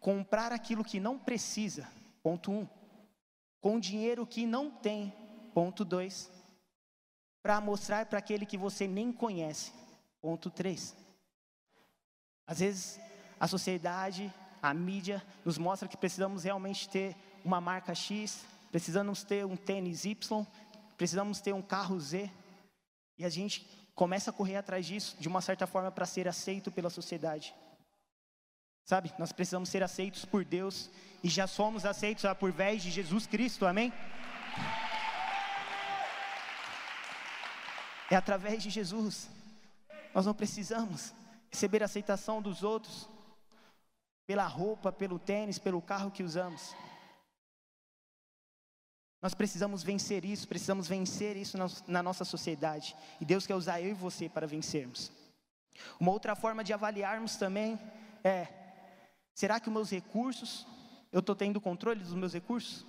comprar 0.00 0.50
aquilo 0.50 0.82
que 0.82 0.98
não 0.98 1.18
precisa, 1.18 1.86
ponto 2.22 2.50
um, 2.50 2.66
com 3.60 3.78
dinheiro 3.78 4.26
que 4.26 4.46
não 4.46 4.70
tem, 4.70 5.12
ponto 5.52 5.84
dois, 5.84 6.30
para 7.42 7.60
mostrar 7.60 8.06
para 8.06 8.18
aquele 8.18 8.46
que 8.46 8.56
você 8.56 8.88
nem 8.88 9.12
conhece, 9.12 9.72
ponto 10.20 10.50
três. 10.50 10.96
Às 12.46 12.60
vezes 12.60 13.00
a 13.38 13.46
sociedade, 13.46 14.32
a 14.62 14.72
mídia 14.72 15.24
nos 15.44 15.58
mostra 15.58 15.88
que 15.88 15.96
precisamos 15.96 16.44
realmente 16.44 16.88
ter 16.88 17.14
uma 17.44 17.60
marca 17.60 17.94
X, 17.94 18.44
precisamos 18.70 19.22
ter 19.22 19.44
um 19.44 19.56
tênis 19.56 20.04
Y, 20.04 20.46
precisamos 20.98 21.40
ter 21.40 21.54
um 21.54 21.62
carro 21.62 21.98
Z, 21.98 22.30
e 23.16 23.24
a 23.24 23.28
gente 23.30 23.66
começa 23.94 24.30
a 24.30 24.32
correr 24.32 24.56
atrás 24.56 24.84
disso, 24.84 25.16
de 25.18 25.28
uma 25.28 25.40
certa 25.40 25.66
forma, 25.66 25.90
para 25.90 26.04
ser 26.04 26.28
aceito 26.28 26.70
pela 26.70 26.90
sociedade. 26.90 27.54
Sabe, 28.84 29.14
nós 29.18 29.32
precisamos 29.32 29.68
ser 29.68 29.82
aceitos 29.82 30.24
por 30.24 30.44
Deus, 30.44 30.90
e 31.22 31.28
já 31.28 31.46
somos 31.46 31.86
aceitos 31.86 32.24
por 32.38 32.50
vez 32.52 32.82
de 32.82 32.90
Jesus 32.90 33.26
Cristo, 33.26 33.64
amém? 33.64 33.92
É 38.10 38.16
através 38.16 38.62
de 38.62 38.70
Jesus, 38.70 39.30
nós 40.12 40.26
não 40.26 40.34
precisamos 40.34 41.14
receber 41.50 41.82
a 41.82 41.86
aceitação 41.86 42.42
dos 42.42 42.62
outros, 42.62 43.08
pela 44.26 44.46
roupa, 44.46 44.90
pelo 44.90 45.18
tênis, 45.18 45.58
pelo 45.58 45.80
carro 45.80 46.10
que 46.10 46.22
usamos. 46.22 46.74
Nós 49.20 49.34
precisamos 49.34 49.82
vencer 49.82 50.24
isso, 50.24 50.46
precisamos 50.46 50.86
vencer 50.86 51.36
isso 51.36 51.58
na, 51.86 52.02
nossa 52.02 52.24
sociedade. 52.24 52.94
E 53.20 53.24
Deus 53.24 53.46
quer 53.46 53.54
usar 53.54 53.80
eu 53.80 53.90
e 53.90 53.94
você 53.94 54.28
para 54.28 54.46
vencermos. 54.46 55.10
Uma 55.98 56.12
outra 56.12 56.36
forma 56.36 56.62
de 56.62 56.72
avaliarmos 56.72 57.36
também 57.36 57.78
é: 58.22 58.46
será 59.34 59.58
que 59.58 59.68
os 59.68 59.74
meus 59.74 59.90
recursos, 59.90 60.66
eu 61.12 61.20
estou 61.20 61.34
tendo 61.34 61.60
controle 61.60 62.00
dos 62.00 62.14
meus 62.14 62.32
recursos? 62.32 62.86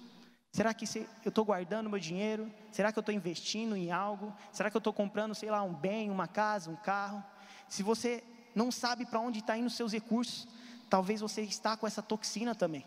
Será 0.52 0.74
que 0.74 0.86
eu 1.24 1.30
estou 1.30 1.46
guardando 1.46 1.90
meu 1.90 2.00
dinheiro? 2.00 2.52
Será 2.72 2.92
que 2.92 2.98
eu 2.98 3.02
estou 3.02 3.14
investindo 3.14 3.76
em 3.76 3.92
algo? 3.92 4.36
Será 4.52 4.70
que 4.70 4.78
eu 4.78 4.80
estou 4.80 4.94
comprando, 4.94 5.36
sei 5.36 5.50
lá, 5.50 5.62
um 5.62 5.74
bem, 5.74 6.10
uma 6.10 6.28
casa, 6.28 6.72
um 6.72 6.76
carro? 6.76 7.24
Se 7.68 7.84
você 7.84 8.24
não 8.56 8.72
sabe 8.72 9.06
para 9.06 9.20
onde 9.20 9.40
está 9.40 9.56
indo 9.58 9.68
os 9.68 9.76
seus 9.76 9.94
recursos, 9.94 10.48
talvez 10.90 11.22
você 11.22 11.42
está 11.42 11.78
com 11.78 11.86
essa 11.86 12.02
toxina 12.02 12.56
também. 12.56 12.84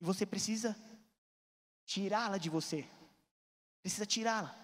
E 0.00 0.04
você 0.04 0.24
precisa 0.24 0.76
tirá-la 1.92 2.38
de 2.38 2.48
você. 2.48 2.86
Precisa 3.82 4.06
tirá-la. 4.06 4.54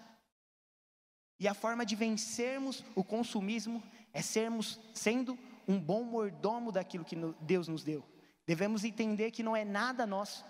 E 1.39 1.47
a 1.47 1.53
forma 1.53 1.85
de 1.85 1.95
vencermos 1.95 2.83
o 2.95 3.03
consumismo 3.03 3.83
é 4.11 4.21
sermos 4.21 4.79
sendo 4.93 5.37
um 5.67 5.79
bom 5.79 6.03
mordomo 6.03 6.71
daquilo 6.71 7.05
que 7.05 7.15
Deus 7.41 7.67
nos 7.67 7.83
deu. 7.83 8.03
Devemos 8.47 8.83
entender 8.83 9.29
que 9.29 9.43
não 9.43 9.55
é 9.55 9.63
nada 9.63 10.07
nosso. 10.07 10.43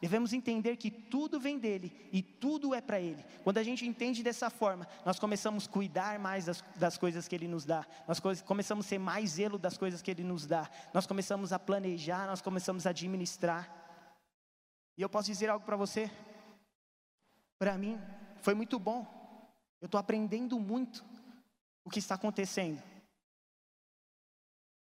Devemos 0.00 0.32
entender 0.32 0.76
que 0.76 0.90
tudo 0.90 1.38
vem 1.38 1.56
dele 1.56 2.10
e 2.12 2.20
tudo 2.20 2.74
é 2.74 2.80
para 2.80 3.00
ele. 3.00 3.24
Quando 3.44 3.58
a 3.58 3.62
gente 3.62 3.86
entende 3.86 4.22
dessa 4.22 4.50
forma, 4.50 4.88
nós 5.06 5.20
começamos 5.20 5.66
a 5.66 5.70
cuidar 5.70 6.18
mais 6.18 6.46
das, 6.46 6.64
das 6.76 6.98
coisas 6.98 7.28
que 7.28 7.34
ele 7.34 7.46
nos 7.46 7.64
dá. 7.64 7.86
Nós 8.08 8.20
começamos 8.42 8.86
a 8.86 8.88
ser 8.88 8.98
mais 8.98 9.30
zelo 9.30 9.56
das 9.56 9.78
coisas 9.78 10.02
que 10.02 10.10
ele 10.10 10.24
nos 10.24 10.46
dá. 10.46 10.68
Nós 10.92 11.06
começamos 11.06 11.52
a 11.52 11.58
planejar, 11.60 12.26
nós 12.26 12.42
começamos 12.42 12.86
a 12.86 12.90
administrar. 12.90 13.83
E 14.96 15.02
eu 15.02 15.08
posso 15.08 15.26
dizer 15.26 15.48
algo 15.50 15.64
para 15.64 15.76
você? 15.76 16.10
Para 17.58 17.76
mim, 17.76 18.00
foi 18.42 18.54
muito 18.54 18.78
bom. 18.78 19.06
Eu 19.80 19.86
estou 19.86 19.98
aprendendo 19.98 20.58
muito 20.58 21.04
o 21.84 21.90
que 21.90 21.98
está 21.98 22.14
acontecendo. 22.14 22.82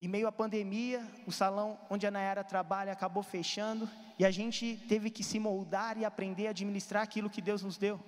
Em 0.02 0.08
meio 0.08 0.28
à 0.28 0.32
pandemia, 0.32 1.02
o 1.26 1.32
salão 1.32 1.80
onde 1.90 2.06
a 2.06 2.12
Nayara 2.12 2.44
trabalha 2.44 2.92
acabou 2.92 3.24
fechando 3.24 3.90
e 4.20 4.26
a 4.26 4.32
gente 4.32 4.78
teve 4.88 5.10
que 5.10 5.24
se 5.24 5.40
moldar 5.40 5.98
e 5.98 6.06
aprender 6.06 6.48
a 6.48 6.50
administrar 6.50 7.02
aquilo 7.02 7.30
que 7.30 7.42
Deus 7.42 7.64
nos 7.64 7.78
deu. 7.78 8.00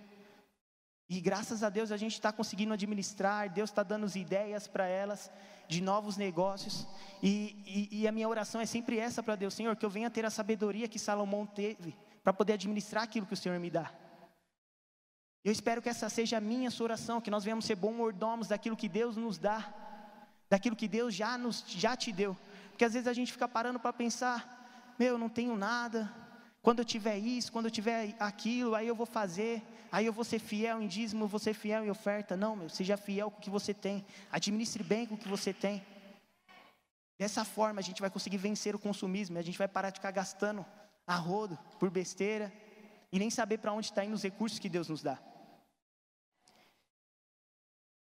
E 1.08 1.22
graças 1.22 1.62
a 1.64 1.70
Deus 1.70 1.92
a 1.92 1.98
gente 1.98 2.14
está 2.14 2.32
conseguindo 2.32 2.74
administrar, 2.74 3.52
Deus 3.52 3.70
está 3.70 3.84
dando 3.84 4.06
as 4.06 4.16
ideias 4.16 4.68
para 4.68 4.88
elas 4.88 5.30
de 5.68 5.82
novos 5.82 6.18
negócios. 6.18 6.88
E, 7.22 7.90
e, 7.92 8.02
e, 8.02 8.08
a 8.08 8.12
minha 8.12 8.28
oração 8.28 8.60
é 8.60 8.66
sempre 8.66 8.98
essa 8.98 9.22
para 9.22 9.36
Deus, 9.36 9.54
Senhor, 9.54 9.76
que 9.76 9.86
eu 9.86 9.90
venha 9.90 10.10
ter 10.10 10.26
a 10.26 10.30
sabedoria 10.30 10.88
que 10.88 10.98
Salomão 10.98 11.46
teve 11.46 11.96
para 12.24 12.34
poder 12.34 12.54
administrar 12.54 13.04
aquilo 13.04 13.26
que 13.26 13.34
o 13.34 13.38
Senhor 13.38 13.60
me 13.60 13.70
dá. 13.70 13.92
Eu 15.44 15.52
espero 15.52 15.80
que 15.80 15.90
essa 15.90 16.10
seja 16.10 16.38
a 16.38 16.42
minha 16.42 16.72
sua 16.72 16.86
oração, 16.86 17.22
que 17.22 17.30
nós 17.30 17.44
venhamos 17.44 17.66
ser 17.66 17.76
bons 17.76 17.96
mordomos 17.96 18.48
daquilo 18.48 18.76
que 18.76 18.90
Deus 18.90 19.16
nos 19.16 19.38
dá, 19.38 19.72
daquilo 20.50 20.76
que 20.76 20.88
Deus 20.88 21.14
já, 21.14 21.38
nos, 21.38 21.64
já 21.68 21.96
te 21.96 22.12
deu. 22.12 22.36
Porque 22.72 22.84
às 22.84 22.94
vezes 22.94 23.08
a 23.08 23.14
gente 23.14 23.32
fica 23.32 23.48
parando 23.48 23.80
para 23.80 23.94
pensar, 23.94 24.96
meu, 24.98 25.10
eu 25.10 25.18
não 25.20 25.30
tenho 25.30 25.56
nada, 25.56 26.12
quando 26.66 26.80
eu 26.80 26.86
tiver 26.86 27.20
isso, 27.20 27.52
quando 27.52 27.66
eu 27.66 27.72
tiver 27.72 28.16
aquilo, 28.20 28.74
aí 28.74 28.88
eu 28.88 28.96
vou 28.96 29.06
fazer, 29.06 29.62
aí 29.92 30.04
eu 30.04 30.12
vou 30.12 30.24
ser 30.24 30.40
fiel 30.40 30.82
em 30.82 30.88
dízimo, 30.88 31.28
vou 31.28 31.40
ser 31.40 31.54
fiel 31.54 31.86
em 31.86 31.92
oferta. 31.92 32.36
Não, 32.36 32.56
meu, 32.56 32.70
seja 32.70 32.98
fiel 32.98 33.30
com 33.30 33.38
o 33.38 33.40
que 33.40 33.52
você 33.52 33.72
tem, 33.72 34.04
administre 34.32 34.84
bem 34.84 35.06
com 35.06 35.14
o 35.14 35.18
que 35.18 35.28
você 35.28 35.54
tem. 35.54 35.86
Dessa 37.20 37.46
forma 37.46 37.80
a 37.80 37.84
gente 37.84 38.02
vai 38.02 38.10
conseguir 38.10 38.38
vencer 38.38 38.74
o 38.74 38.80
consumismo, 38.80 39.38
a 39.38 39.44
gente 39.44 39.60
vai 39.60 39.68
parar 39.68 39.92
de 39.92 40.00
ficar 40.00 40.10
gastando 40.10 40.66
a 41.06 41.16
rodo 41.16 41.56
por 41.80 41.92
besteira 41.92 42.52
e 43.12 43.20
nem 43.20 43.30
saber 43.30 43.60
para 43.60 43.72
onde 43.72 43.86
está 43.86 44.04
indo 44.04 44.16
os 44.16 44.24
recursos 44.24 44.58
que 44.58 44.68
Deus 44.68 44.90
nos 44.90 45.04
dá. 45.04 45.20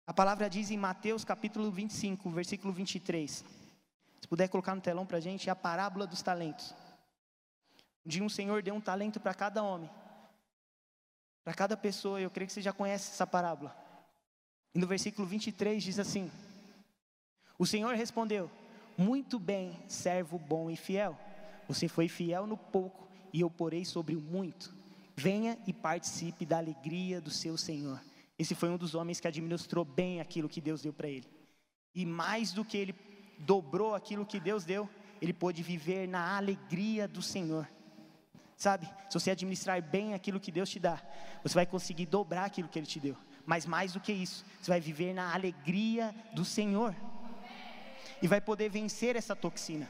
A 0.07 0.13
palavra 0.13 0.49
diz 0.49 0.71
em 0.71 0.77
Mateus 0.77 1.23
capítulo 1.23 1.69
25, 1.69 2.31
versículo 2.31 2.73
23. 2.73 3.45
Se 4.21 4.27
puder 4.27 4.47
colocar 4.47 4.73
no 4.73 4.81
telão 4.81 5.05
para 5.05 5.17
a 5.17 5.21
gente, 5.21 5.49
é 5.49 5.51
a 5.51 5.55
parábola 5.55 6.07
dos 6.07 6.23
talentos. 6.23 6.73
Um 8.05 8.09
dia 8.09 8.23
um 8.23 8.29
Senhor 8.29 8.61
deu 8.61 8.75
um 8.75 8.81
talento 8.81 9.19
para 9.19 9.33
cada 9.33 9.63
homem, 9.63 9.89
para 11.43 11.53
cada 11.53 11.77
pessoa, 11.77 12.19
eu 12.19 12.29
creio 12.31 12.47
que 12.47 12.53
você 12.53 12.61
já 12.61 12.73
conhece 12.73 13.11
essa 13.11 13.27
parábola. 13.27 13.75
E 14.73 14.79
no 14.79 14.87
versículo 14.87 15.27
23 15.27 15.81
diz 15.83 15.99
assim: 15.99 16.31
O 17.57 17.67
Senhor 17.67 17.95
respondeu: 17.95 18.49
Muito 18.97 19.37
bem, 19.37 19.79
servo 19.87 20.39
bom 20.39 20.71
e 20.71 20.75
fiel. 20.75 21.17
Você 21.67 21.87
foi 21.87 22.07
fiel 22.07 22.47
no 22.47 22.57
pouco, 22.57 23.07
e 23.31 23.41
eu 23.41 23.49
porei 23.49 23.85
sobre 23.85 24.15
o 24.15 24.21
muito. 24.21 24.73
Venha 25.15 25.57
e 25.65 25.71
participe 25.71 26.45
da 26.45 26.57
alegria 26.57 27.21
do 27.21 27.29
seu 27.29 27.55
Senhor. 27.57 28.01
Esse 28.37 28.53
foi 28.53 28.69
um 28.69 28.77
dos 28.77 28.95
homens 28.95 29.19
que 29.19 29.27
administrou 29.27 29.85
bem 29.85 30.19
aquilo 30.19 30.49
que 30.49 30.59
Deus 30.59 30.81
deu 30.81 30.91
para 30.91 31.07
ele. 31.07 31.27
E 31.93 32.05
mais 32.05 32.51
do 32.51 32.65
que 32.65 32.75
ele 32.75 32.95
dobrou 33.39 33.95
aquilo 33.95 34.25
que 34.25 34.39
Deus 34.39 34.65
deu, 34.65 34.89
ele 35.21 35.31
pôde 35.31 35.63
viver 35.63 36.07
na 36.07 36.35
alegria 36.35 37.07
do 37.07 37.21
Senhor. 37.21 37.67
Sabe? 38.57 38.87
Se 39.09 39.19
você 39.19 39.31
administrar 39.31 39.81
bem 39.81 40.13
aquilo 40.13 40.39
que 40.39 40.51
Deus 40.51 40.69
te 40.69 40.79
dá, 40.79 41.01
você 41.43 41.53
vai 41.53 41.65
conseguir 41.65 42.05
dobrar 42.05 42.45
aquilo 42.45 42.69
que 42.69 42.79
Ele 42.79 42.85
te 42.85 42.99
deu. 42.99 43.17
Mas 43.45 43.65
mais 43.65 43.93
do 43.93 43.99
que 43.99 44.11
isso, 44.11 44.45
você 44.61 44.71
vai 44.71 44.79
viver 44.79 45.13
na 45.13 45.33
alegria 45.33 46.15
do 46.33 46.45
Senhor. 46.45 46.95
E 48.21 48.27
vai 48.27 48.39
poder 48.39 48.69
vencer 48.69 49.15
essa 49.15 49.35
toxina. 49.35 49.89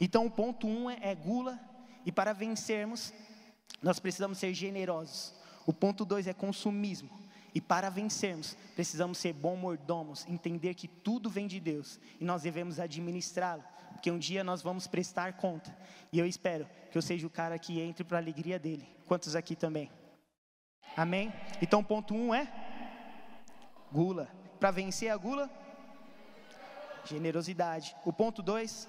Então, 0.00 0.24
o 0.24 0.30
ponto 0.30 0.66
um 0.66 0.88
é, 0.88 0.98
é 1.02 1.14
gula. 1.14 1.58
E 2.06 2.12
para 2.12 2.32
vencermos, 2.32 3.12
nós 3.82 3.98
precisamos 3.98 4.38
ser 4.38 4.54
generosos. 4.54 5.34
O 5.66 5.72
ponto 5.72 6.04
dois 6.04 6.26
é 6.26 6.32
consumismo. 6.32 7.10
E 7.54 7.60
para 7.60 7.88
vencermos, 7.88 8.56
precisamos 8.74 9.18
ser 9.18 9.32
bons 9.32 9.56
mordomos, 9.56 10.26
entender 10.26 10.74
que 10.74 10.88
tudo 10.88 11.30
vem 11.30 11.46
de 11.46 11.60
Deus 11.60 12.00
e 12.20 12.24
nós 12.24 12.42
devemos 12.42 12.80
administrá-lo 12.80 13.62
porque 14.04 14.10
um 14.10 14.18
dia 14.18 14.44
nós 14.44 14.60
vamos 14.60 14.86
prestar 14.86 15.32
conta. 15.32 15.74
E 16.12 16.18
eu 16.18 16.26
espero 16.26 16.68
que 16.92 16.98
eu 16.98 17.00
seja 17.00 17.26
o 17.26 17.30
cara 17.30 17.58
que 17.58 17.80
entre 17.80 18.04
para 18.04 18.18
a 18.18 18.20
alegria 18.20 18.58
dele. 18.58 18.86
Quantos 19.06 19.34
aqui 19.34 19.56
também? 19.56 19.90
Amém? 20.94 21.32
Então, 21.62 21.82
ponto 21.82 22.14
um 22.14 22.34
é 22.34 22.46
gula. 23.90 24.28
Para 24.60 24.70
vencer 24.70 25.10
a 25.10 25.16
gula, 25.16 25.50
generosidade. 27.06 27.96
O 28.04 28.12
ponto 28.12 28.42
dois, 28.42 28.86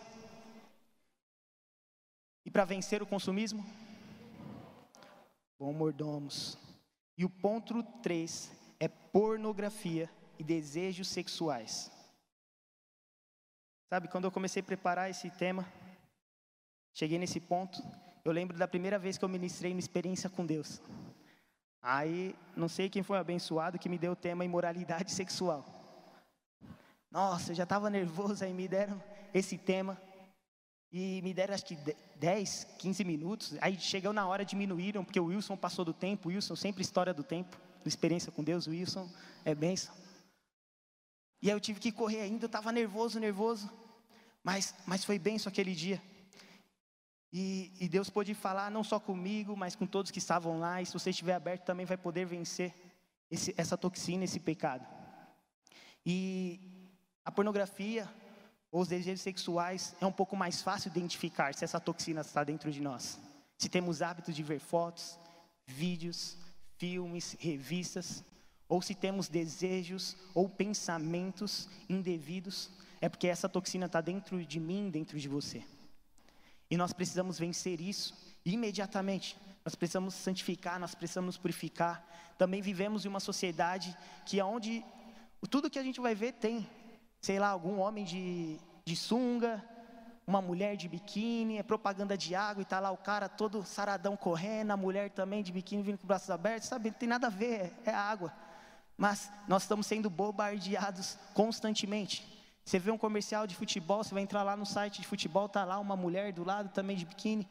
e 2.46 2.52
para 2.52 2.66
vencer 2.66 3.02
o 3.02 3.08
consumismo, 3.08 3.66
bom 5.58 5.72
mordomos. 5.72 6.58
E 7.18 7.24
o 7.24 7.30
ponto 7.30 7.82
três 8.04 8.52
é 8.82 8.90
pornografia 8.90 10.10
e 10.38 10.44
desejos 10.44 11.08
sexuais. 11.08 11.90
Sabe, 13.96 14.10
quando 14.10 14.26
eu 14.26 14.32
comecei 14.32 14.62
a 14.62 14.66
preparar 14.66 15.10
esse 15.10 15.30
tema, 15.30 15.66
cheguei 16.94 17.18
nesse 17.18 17.40
ponto 17.40 17.82
eu 18.26 18.32
lembro 18.34 18.58
da 18.58 18.68
primeira 18.68 19.00
vez 19.00 19.18
que 19.18 19.24
eu 19.24 19.30
ministrei 19.30 19.72
uma 19.72 19.80
experiência 19.80 20.30
com 20.30 20.46
Deus. 20.46 20.82
Aí, 21.82 22.36
não 22.58 22.68
sei 22.68 22.90
quem 22.90 23.02
foi 23.02 23.18
abençoado 23.18 23.80
que 23.80 23.88
me 23.88 23.98
deu 23.98 24.12
o 24.12 24.16
tema 24.18 24.44
imoralidade 24.44 25.10
sexual. 25.16 25.66
Nossa, 27.10 27.54
eu 27.54 27.56
já 27.56 27.64
estava 27.64 27.90
nervoso, 27.90 28.44
aí 28.44 28.52
me 28.52 28.68
deram 28.68 29.02
esse 29.34 29.58
tema. 29.58 29.98
E 30.92 31.22
me 31.22 31.34
deram 31.34 31.54
acho 31.54 31.66
que 31.66 31.78
10, 32.18 32.66
15 32.78 33.02
minutos. 33.06 33.56
Aí 33.62 33.80
chegou 33.80 34.12
na 34.12 34.28
hora, 34.28 34.44
diminuíram, 34.44 35.06
porque 35.06 35.22
o 35.22 35.28
Wilson 35.28 35.56
passou 35.56 35.86
do 35.86 35.94
tempo. 35.94 36.28
Wilson 36.28 36.58
sempre 36.58 36.82
história 36.82 37.14
do 37.14 37.24
tempo, 37.24 37.56
experiência 37.86 38.30
com 38.30 38.44
Deus. 38.44 38.68
Wilson 38.68 39.10
é 39.46 39.56
benção. 39.56 39.96
E 41.42 41.50
aí 41.50 41.56
eu 41.56 41.62
tive 41.62 41.80
que 41.80 41.94
correr 41.94 42.20
ainda, 42.20 42.44
eu 42.44 42.48
estava 42.48 42.74
nervoso, 42.74 43.22
nervoso. 43.22 43.85
Mas, 44.46 44.76
mas 44.86 45.04
foi 45.04 45.18
benção 45.18 45.50
aquele 45.50 45.74
dia. 45.74 46.00
E, 47.34 47.74
e, 47.80 47.90
Deus 47.90 48.12
pôde 48.12 48.36
falar 48.36 48.70
não 48.70 48.84
só 48.84 49.00
comigo, 49.00 49.58
mas 49.58 49.76
com 49.76 49.88
todos 49.88 50.12
que 50.12 50.20
estavam 50.20 50.60
lá. 50.60 50.80
E 50.84 50.86
se 50.86 50.94
você 50.94 51.10
estiver 51.10 51.34
aberto, 51.34 51.66
também 51.66 51.84
vai 51.84 51.98
poder 51.98 52.26
vencer 52.28 52.72
esse, 53.30 53.56
essa 53.58 53.76
toxina, 53.76 54.24
esse 54.24 54.40
pecado. 54.40 54.86
E 56.06 56.60
a 57.26 57.32
pornografia, 57.32 58.08
ou 58.72 58.82
os 58.82 58.88
desejos 58.88 59.22
sexuais, 59.22 59.96
é 60.00 60.06
um 60.06 60.12
pouco 60.12 60.38
mais 60.38 60.62
fácil 60.62 60.90
identificar 60.90 61.56
se 61.56 61.64
essa 61.66 61.80
toxina 61.80 62.22
está 62.22 62.44
dentro 62.44 62.72
de 62.72 62.80
nós. 62.80 63.20
Se 63.58 63.68
temos 63.68 64.04
hábitos 64.04 64.36
de 64.36 64.44
ver 64.44 64.60
fotos, 64.60 65.18
vídeos, 65.66 66.38
filmes, 66.78 67.36
revistas, 67.40 68.24
ou 68.70 68.80
se 68.80 68.94
temos 68.94 69.28
desejos 69.28 70.16
ou 70.36 70.48
pensamentos 70.48 71.68
indevidos, 71.90 72.70
é 73.06 73.10
porque 73.10 73.28
essa 73.28 73.48
toxina 73.48 73.86
está 73.86 74.02
dentro 74.02 74.44
de 74.44 74.60
mim, 74.60 74.90
dentro 74.90 75.20
de 75.20 75.30
você. 75.30 75.64
E 76.72 76.76
nós 76.76 76.92
precisamos 76.92 77.38
vencer 77.38 77.80
isso 77.80 78.16
imediatamente. 78.44 79.38
Nós 79.64 79.76
precisamos 79.76 80.16
santificar, 80.16 80.80
nós 80.80 80.96
precisamos 80.96 81.38
purificar. 81.38 82.04
Também 82.36 82.64
vivemos 82.64 83.06
em 83.06 83.08
uma 83.08 83.20
sociedade 83.20 83.96
que 84.26 84.40
é 84.40 84.44
onde 84.44 84.84
tudo 85.52 85.70
que 85.70 85.78
a 85.78 85.84
gente 85.84 86.02
vai 86.02 86.16
ver 86.16 86.34
tem 86.34 86.68
sei 87.22 87.38
lá, 87.38 87.50
algum 87.50 87.78
homem 87.78 88.04
de, 88.04 88.60
de 88.84 88.96
sunga, 88.96 89.64
uma 90.26 90.42
mulher 90.42 90.76
de 90.76 90.88
biquíni, 90.88 91.60
é 91.60 91.64
propaganda 91.64 92.18
de 92.18 92.34
água 92.34 92.64
e 92.64 92.66
tá 92.66 92.80
lá 92.80 92.90
o 92.90 92.98
cara 92.98 93.30
todo 93.30 93.64
saradão 93.64 94.18
correndo, 94.18 94.72
a 94.72 94.78
mulher 94.78 95.12
também 95.12 95.44
de 95.44 95.52
biquíni 95.52 95.84
vindo 95.84 95.98
com 95.98 96.06
os 96.06 96.08
braços 96.08 96.32
abertos, 96.32 96.70
sabe? 96.70 96.90
Não 96.90 96.98
tem 96.98 97.08
nada 97.08 97.28
a 97.28 97.30
ver, 97.30 97.72
é, 97.86 97.92
é 97.92 97.94
água. 97.94 98.34
Mas 98.98 99.32
nós 99.48 99.62
estamos 99.62 99.86
sendo 99.86 100.10
bombardeados 100.10 101.20
constantemente. 101.36 102.35
Você 102.66 102.80
vê 102.80 102.90
um 102.90 102.98
comercial 102.98 103.46
de 103.46 103.56
futebol, 103.56 104.04
você 104.04 104.12
vai 104.12 104.24
entrar 104.24 104.42
lá 104.42 104.58
no 104.58 104.66
site 104.66 105.00
de 105.00 105.08
futebol, 105.08 105.48
tá 105.48 105.64
lá 105.64 105.78
uma 105.78 105.96
mulher 105.96 106.34
do 106.34 106.44
lado 106.44 106.70
também 106.70 106.98
de 106.98 107.06
biquíni. 107.06 107.48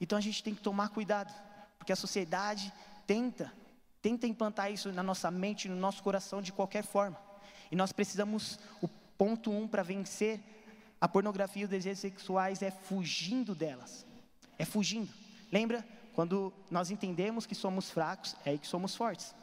Então 0.00 0.16
a 0.16 0.22
gente 0.22 0.42
tem 0.42 0.54
que 0.54 0.62
tomar 0.62 0.88
cuidado, 0.88 1.30
porque 1.76 1.92
a 1.92 1.96
sociedade 1.96 2.72
tenta, 3.06 3.52
tenta 4.00 4.26
implantar 4.26 4.72
isso 4.72 4.90
na 4.90 5.02
nossa 5.02 5.30
mente, 5.30 5.68
no 5.68 5.76
nosso 5.76 6.02
coração 6.02 6.40
de 6.40 6.50
qualquer 6.50 6.82
forma. 6.82 7.20
E 7.70 7.76
nós 7.76 7.92
precisamos, 7.92 8.58
o 8.80 8.88
ponto 9.18 9.50
um 9.50 9.68
para 9.68 9.82
vencer 9.82 10.40
a 10.98 11.06
pornografia 11.06 11.62
e 11.62 11.64
os 11.64 11.70
desejos 11.70 12.00
sexuais 12.00 12.62
é 12.62 12.70
fugindo 12.70 13.54
delas. 13.54 14.06
É 14.58 14.64
fugindo. 14.64 15.12
Lembra? 15.52 15.86
Quando 16.14 16.52
nós 16.70 16.90
entendemos 16.90 17.44
que 17.44 17.54
somos 17.54 17.90
fracos, 17.90 18.34
é 18.46 18.50
aí 18.50 18.58
que 18.58 18.66
somos 18.66 18.96
fortes. 18.96 19.34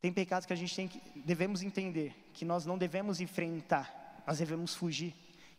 Tem 0.00 0.12
pecados 0.12 0.46
que 0.46 0.52
a 0.52 0.56
gente 0.56 0.74
tem 0.74 0.88
que, 0.88 1.00
devemos 1.20 1.62
entender 1.62 2.14
que 2.32 2.44
nós 2.44 2.64
não 2.64 2.78
devemos 2.78 3.20
enfrentar, 3.20 4.22
nós 4.26 4.38
devemos 4.38 4.74
fugir. 4.74 5.14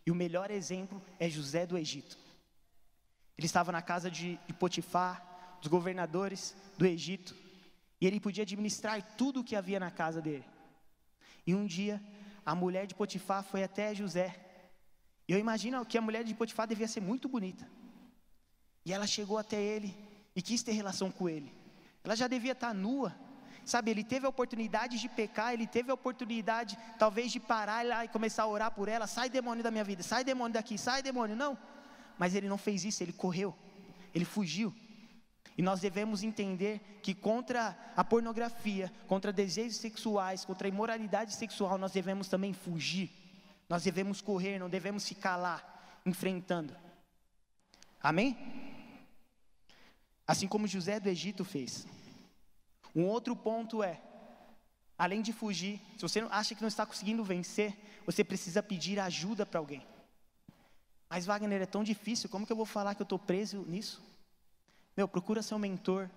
E 0.06 0.12
o 0.12 0.16
melhor 0.16 0.50
exemplo 0.50 1.02
é 1.20 1.30
José 1.30 1.66
do 1.66 1.78
Egito. 1.78 2.18
Ele 3.38 3.46
estava 3.46 3.72
na 3.72 3.82
casa 3.82 4.10
de, 4.10 4.40
de 4.48 4.54
Potifar, 4.54 5.58
dos 5.62 5.70
governadores 5.70 6.56
do 6.78 6.86
Egito, 6.86 7.36
e 8.00 8.08
ele 8.08 8.20
podia 8.20 8.42
administrar 8.42 9.02
tudo 9.16 9.42
o 9.42 9.44
que 9.44 9.56
havia 9.56 9.80
na 9.80 9.92
casa 9.92 10.20
dele. 10.20 10.46
E 11.46 11.54
um 11.54 11.66
dia, 11.66 12.02
a 12.44 12.56
mulher 12.56 12.88
de 12.88 12.96
Potifar 12.96 13.44
foi 13.44 13.64
até 13.64 13.94
José. 13.94 14.36
Eu 15.28 15.38
imagino 15.38 15.86
que 15.86 15.98
a 15.98 16.02
mulher 16.02 16.24
de 16.24 16.34
Potifar 16.34 16.68
devia 16.68 16.88
ser 16.88 17.00
muito 17.00 17.30
bonita. 17.30 17.70
E 18.84 18.92
ela 18.92 19.06
chegou 19.06 19.38
até 19.38 19.62
ele 19.62 19.96
e 20.36 20.42
quis 20.42 20.64
ter 20.64 20.72
relação 20.72 21.12
com 21.12 21.30
ele. 21.30 21.54
Ela 22.04 22.16
já 22.16 22.28
devia 22.28 22.54
estar 22.54 22.74
nua. 22.74 23.16
Sabe, 23.66 23.92
ele 23.92 24.04
teve 24.04 24.26
a 24.26 24.30
oportunidade 24.30 25.00
de 25.00 25.08
pecar, 25.08 25.54
ele 25.54 25.68
teve 25.68 25.92
a 25.92 25.94
oportunidade, 25.94 26.78
talvez, 26.98 27.32
de 27.32 27.40
parar 27.40 27.86
lá 27.86 28.06
e 28.06 28.08
começar 28.08 28.44
a 28.44 28.48
orar 28.48 28.72
por 28.72 28.88
ela. 28.88 29.08
Sai 29.08 29.30
demônio 29.30 29.64
da 29.64 29.72
minha 29.72 29.84
vida, 29.84 30.04
sai 30.04 30.24
demônio 30.24 30.54
daqui, 30.54 30.78
sai 30.78 31.02
demônio. 31.02 31.36
Não. 31.36 31.58
Mas 32.18 32.36
ele 32.36 32.50
não 32.50 32.58
fez 32.58 32.84
isso, 32.86 33.04
ele 33.04 33.14
correu, 33.14 33.56
ele 34.14 34.26
fugiu. 34.26 34.74
E 35.58 35.62
nós 35.62 35.80
devemos 35.80 36.24
entender 36.24 37.00
que 37.04 37.14
contra 37.14 37.78
a 37.96 38.04
pornografia, 38.04 38.92
contra 39.08 39.34
desejos 39.34 39.78
sexuais, 39.78 40.46
contra 40.46 40.68
a 40.68 40.70
imoralidade 40.70 41.34
sexual, 41.36 41.78
nós 41.78 41.92
devemos 41.92 42.28
também 42.28 42.54
fugir. 42.54 43.12
Nós 43.68 43.84
devemos 43.84 44.22
correr, 44.22 44.60
não 44.60 44.70
devemos 44.70 45.08
ficar 45.08 45.36
lá 45.36 45.64
enfrentando. 46.06 46.76
Amém? 48.02 48.38
Assim 50.26 50.48
como 50.48 50.68
José 50.68 51.00
do 51.00 51.10
Egito 51.10 51.44
fez. 51.44 51.86
Um 52.96 53.06
outro 53.06 53.36
ponto 53.36 53.82
é, 53.84 54.02
além 54.98 55.22
de 55.22 55.32
fugir, 55.34 55.82
se 55.96 56.02
você 56.02 56.20
acha 56.30 56.54
que 56.54 56.62
não 56.62 56.68
está 56.68 56.86
conseguindo 56.86 57.24
vencer, 57.24 57.76
você 58.06 58.24
precisa 58.24 58.62
pedir 58.62 59.00
ajuda 59.00 59.46
para 59.46 59.60
alguém. 59.60 59.86
Mas 61.10 61.26
Wagner, 61.26 61.62
é 61.62 61.66
tão 61.66 61.84
difícil, 61.84 62.30
como 62.30 62.46
que 62.46 62.52
eu 62.52 62.58
vou 62.58 62.66
falar 62.66 62.96
que 62.96 63.02
eu 63.02 63.06
estou 63.06 63.20
preso 63.20 63.66
nisso? 63.68 64.02
Meu, 64.96 65.08
procura 65.08 65.42
seu 65.42 65.60
mentor. 65.60 66.10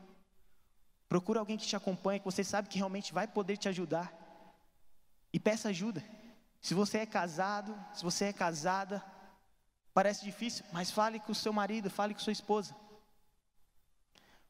Procura 1.08 1.40
alguém 1.40 1.56
que 1.56 1.66
te 1.66 1.76
acompanhe, 1.76 2.20
que 2.20 2.24
você 2.24 2.42
sabe 2.42 2.68
que 2.68 2.78
realmente 2.78 3.12
vai 3.12 3.26
poder 3.26 3.56
te 3.56 3.68
ajudar. 3.68 4.12
E 5.32 5.40
peça 5.40 5.68
ajuda. 5.68 6.02
Se 6.60 6.74
você 6.74 6.98
é 6.98 7.06
casado, 7.06 7.78
se 7.92 8.02
você 8.02 8.26
é 8.26 8.32
casada, 8.32 9.04
parece 9.92 10.24
difícil, 10.24 10.64
mas 10.72 10.90
fale 10.90 11.20
com 11.20 11.32
o 11.32 11.34
seu 11.34 11.52
marido, 11.52 11.90
fale 11.90 12.14
com 12.14 12.20
sua 12.20 12.32
esposa. 12.32 12.74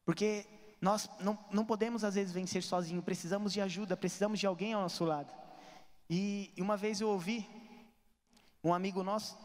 Porque 0.05 0.45
nós 0.81 1.09
não, 1.19 1.37
não 1.51 1.65
podemos 1.65 2.03
às 2.03 2.15
vezes 2.15 2.33
vencer 2.33 2.61
sozinho, 2.61 3.01
precisamos 3.01 3.53
de 3.53 3.61
ajuda, 3.61 3.97
precisamos 3.97 4.39
de 4.39 4.47
alguém 4.47 4.73
ao 4.73 4.81
nosso 4.81 5.03
lado. 5.05 5.31
E, 6.09 6.53
uma 6.57 6.77
vez 6.77 7.01
eu 7.01 7.09
ouvi 7.09 7.47
um 8.63 8.73
amigo 8.73 9.03
nosso, 9.03 9.37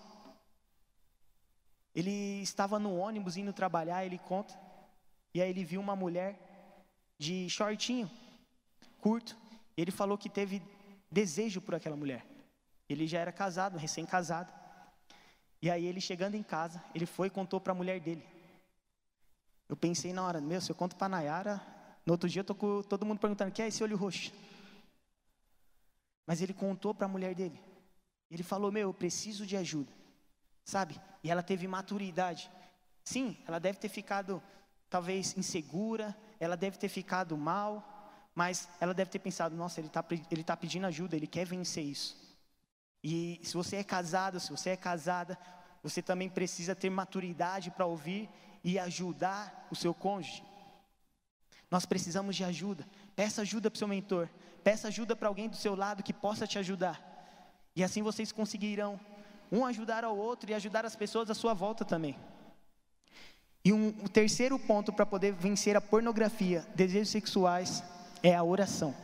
ele 1.95 2.43
estava 2.43 2.79
no 2.79 2.97
ônibus 2.97 3.37
indo 3.37 3.53
trabalhar, 3.53 4.05
ele 4.05 4.19
conta 4.19 4.59
e 5.33 5.40
aí 5.40 5.51
ele 5.51 5.64
viu 5.64 5.81
uma 5.81 5.95
mulher 5.95 6.38
de 7.19 7.49
shortinho, 7.49 8.11
curto. 9.01 9.37
Ele 9.77 9.90
falou 9.90 10.19
que 10.19 10.29
teve 10.29 10.62
desejo 11.11 11.61
por 11.61 11.75
aquela 11.75 11.97
mulher. 11.97 12.27
Ele 12.88 13.07
já 13.07 13.21
era 13.21 13.33
casado, 13.33 13.79
recém-casado. 13.79 14.53
E 15.62 15.71
aí 15.71 15.87
ele 15.87 16.01
chegando 16.01 16.35
em 16.35 16.43
casa, 16.43 16.83
ele 16.95 17.07
foi 17.07 17.29
e 17.29 17.31
contou 17.31 17.61
para 17.61 17.73
a 17.73 17.77
mulher 17.77 18.01
dele. 18.01 18.27
Eu 19.70 19.76
pensei 19.76 20.12
na 20.12 20.24
hora, 20.24 20.40
meu, 20.40 20.61
se 20.61 20.68
eu 20.68 20.74
conto 20.74 20.96
para 20.96 21.09
Nayara, 21.09 21.62
no 22.04 22.14
outro 22.14 22.28
dia 22.28 22.40
eu 22.40 22.44
tô 22.44 22.56
com 22.56 22.83
todo 22.83 23.06
mundo 23.06 23.20
perguntando, 23.20 23.52
quem 23.52 23.64
é 23.64 23.68
esse 23.68 23.85
olho 23.85 23.96
roxo? 23.96 24.33
Mas 26.26 26.42
ele 26.42 26.52
contou 26.52 26.92
para 26.92 27.06
a 27.06 27.09
mulher 27.09 27.37
dele. 27.37 27.56
Ele 28.28 28.42
falou, 28.42 28.72
meu, 28.72 28.88
eu 28.88 28.92
preciso 28.92 29.46
de 29.46 29.56
ajuda. 29.56 29.92
Sabe? 30.64 31.00
E 31.22 31.30
ela 31.30 31.40
teve 31.40 31.68
maturidade. 31.68 32.50
Sim, 33.04 33.37
ela 33.46 33.61
deve 33.61 33.78
ter 33.78 33.88
ficado 33.88 34.42
talvez 34.88 35.37
insegura, 35.38 36.16
ela 36.40 36.56
deve 36.56 36.76
ter 36.76 36.88
ficado 36.88 37.38
mal, 37.38 38.28
mas 38.35 38.68
ela 38.80 38.92
deve 38.92 39.09
ter 39.09 39.20
pensado: 39.20 39.54
nossa, 39.54 39.78
ele 39.78 39.87
está 39.87 40.04
ele 40.33 40.42
tá 40.42 40.56
pedindo 40.56 40.88
ajuda, 40.88 41.14
ele 41.14 41.28
quer 41.28 41.46
vencer 41.46 41.85
isso. 41.85 42.16
E 43.04 43.40
se 43.44 43.54
você 43.54 43.76
é 43.76 43.85
casado, 43.85 44.40
se 44.40 44.50
você 44.50 44.70
é 44.70 44.76
casada, 44.76 45.38
você 45.80 46.02
também 46.02 46.28
precisa 46.28 46.74
ter 46.74 46.90
maturidade 46.90 47.70
para 47.70 47.87
ouvir 47.87 48.28
e 48.62 48.79
ajudar 48.79 49.66
o 49.70 49.77
seu 49.77 49.94
cônjuge. 49.94 50.42
Nós 51.70 51.87
precisamos 51.87 52.35
de 52.35 52.44
ajuda. 52.44 52.87
Peça 53.14 53.42
ajuda 53.42 53.70
para 53.70 53.77
o 53.77 53.79
seu 53.79 53.88
mentor. 53.88 54.29
Peça 54.64 54.88
ajuda 54.88 55.14
para 55.14 55.29
alguém 55.29 55.49
do 55.49 55.57
seu 55.57 55.75
lado 55.75 56.03
que 56.03 56.12
possa 56.12 56.46
te 56.46 56.59
ajudar. 56.59 57.01
E 57.75 57.85
assim 57.85 58.03
vocês 58.03 58.33
conseguirão 58.33 58.99
um 59.51 59.64
ajudar 59.64 60.05
ao 60.05 60.16
outro 60.16 60.51
e 60.51 60.55
ajudar 60.55 60.85
as 60.85 60.96
pessoas 60.96 61.31
à 61.31 61.35
sua 61.35 61.55
volta 61.55 61.85
também. 61.85 62.16
E 63.64 63.73
um, 63.73 63.88
o 64.03 64.09
terceiro 64.09 64.59
ponto 64.59 64.92
para 64.92 65.05
poder 65.05 65.33
vencer 65.33 65.77
a 65.77 65.81
pornografia, 65.81 66.64
desejos 66.75 67.11
sexuais, 67.11 67.83
é 68.23 68.35
a 68.35 68.42
oração. 68.42 68.94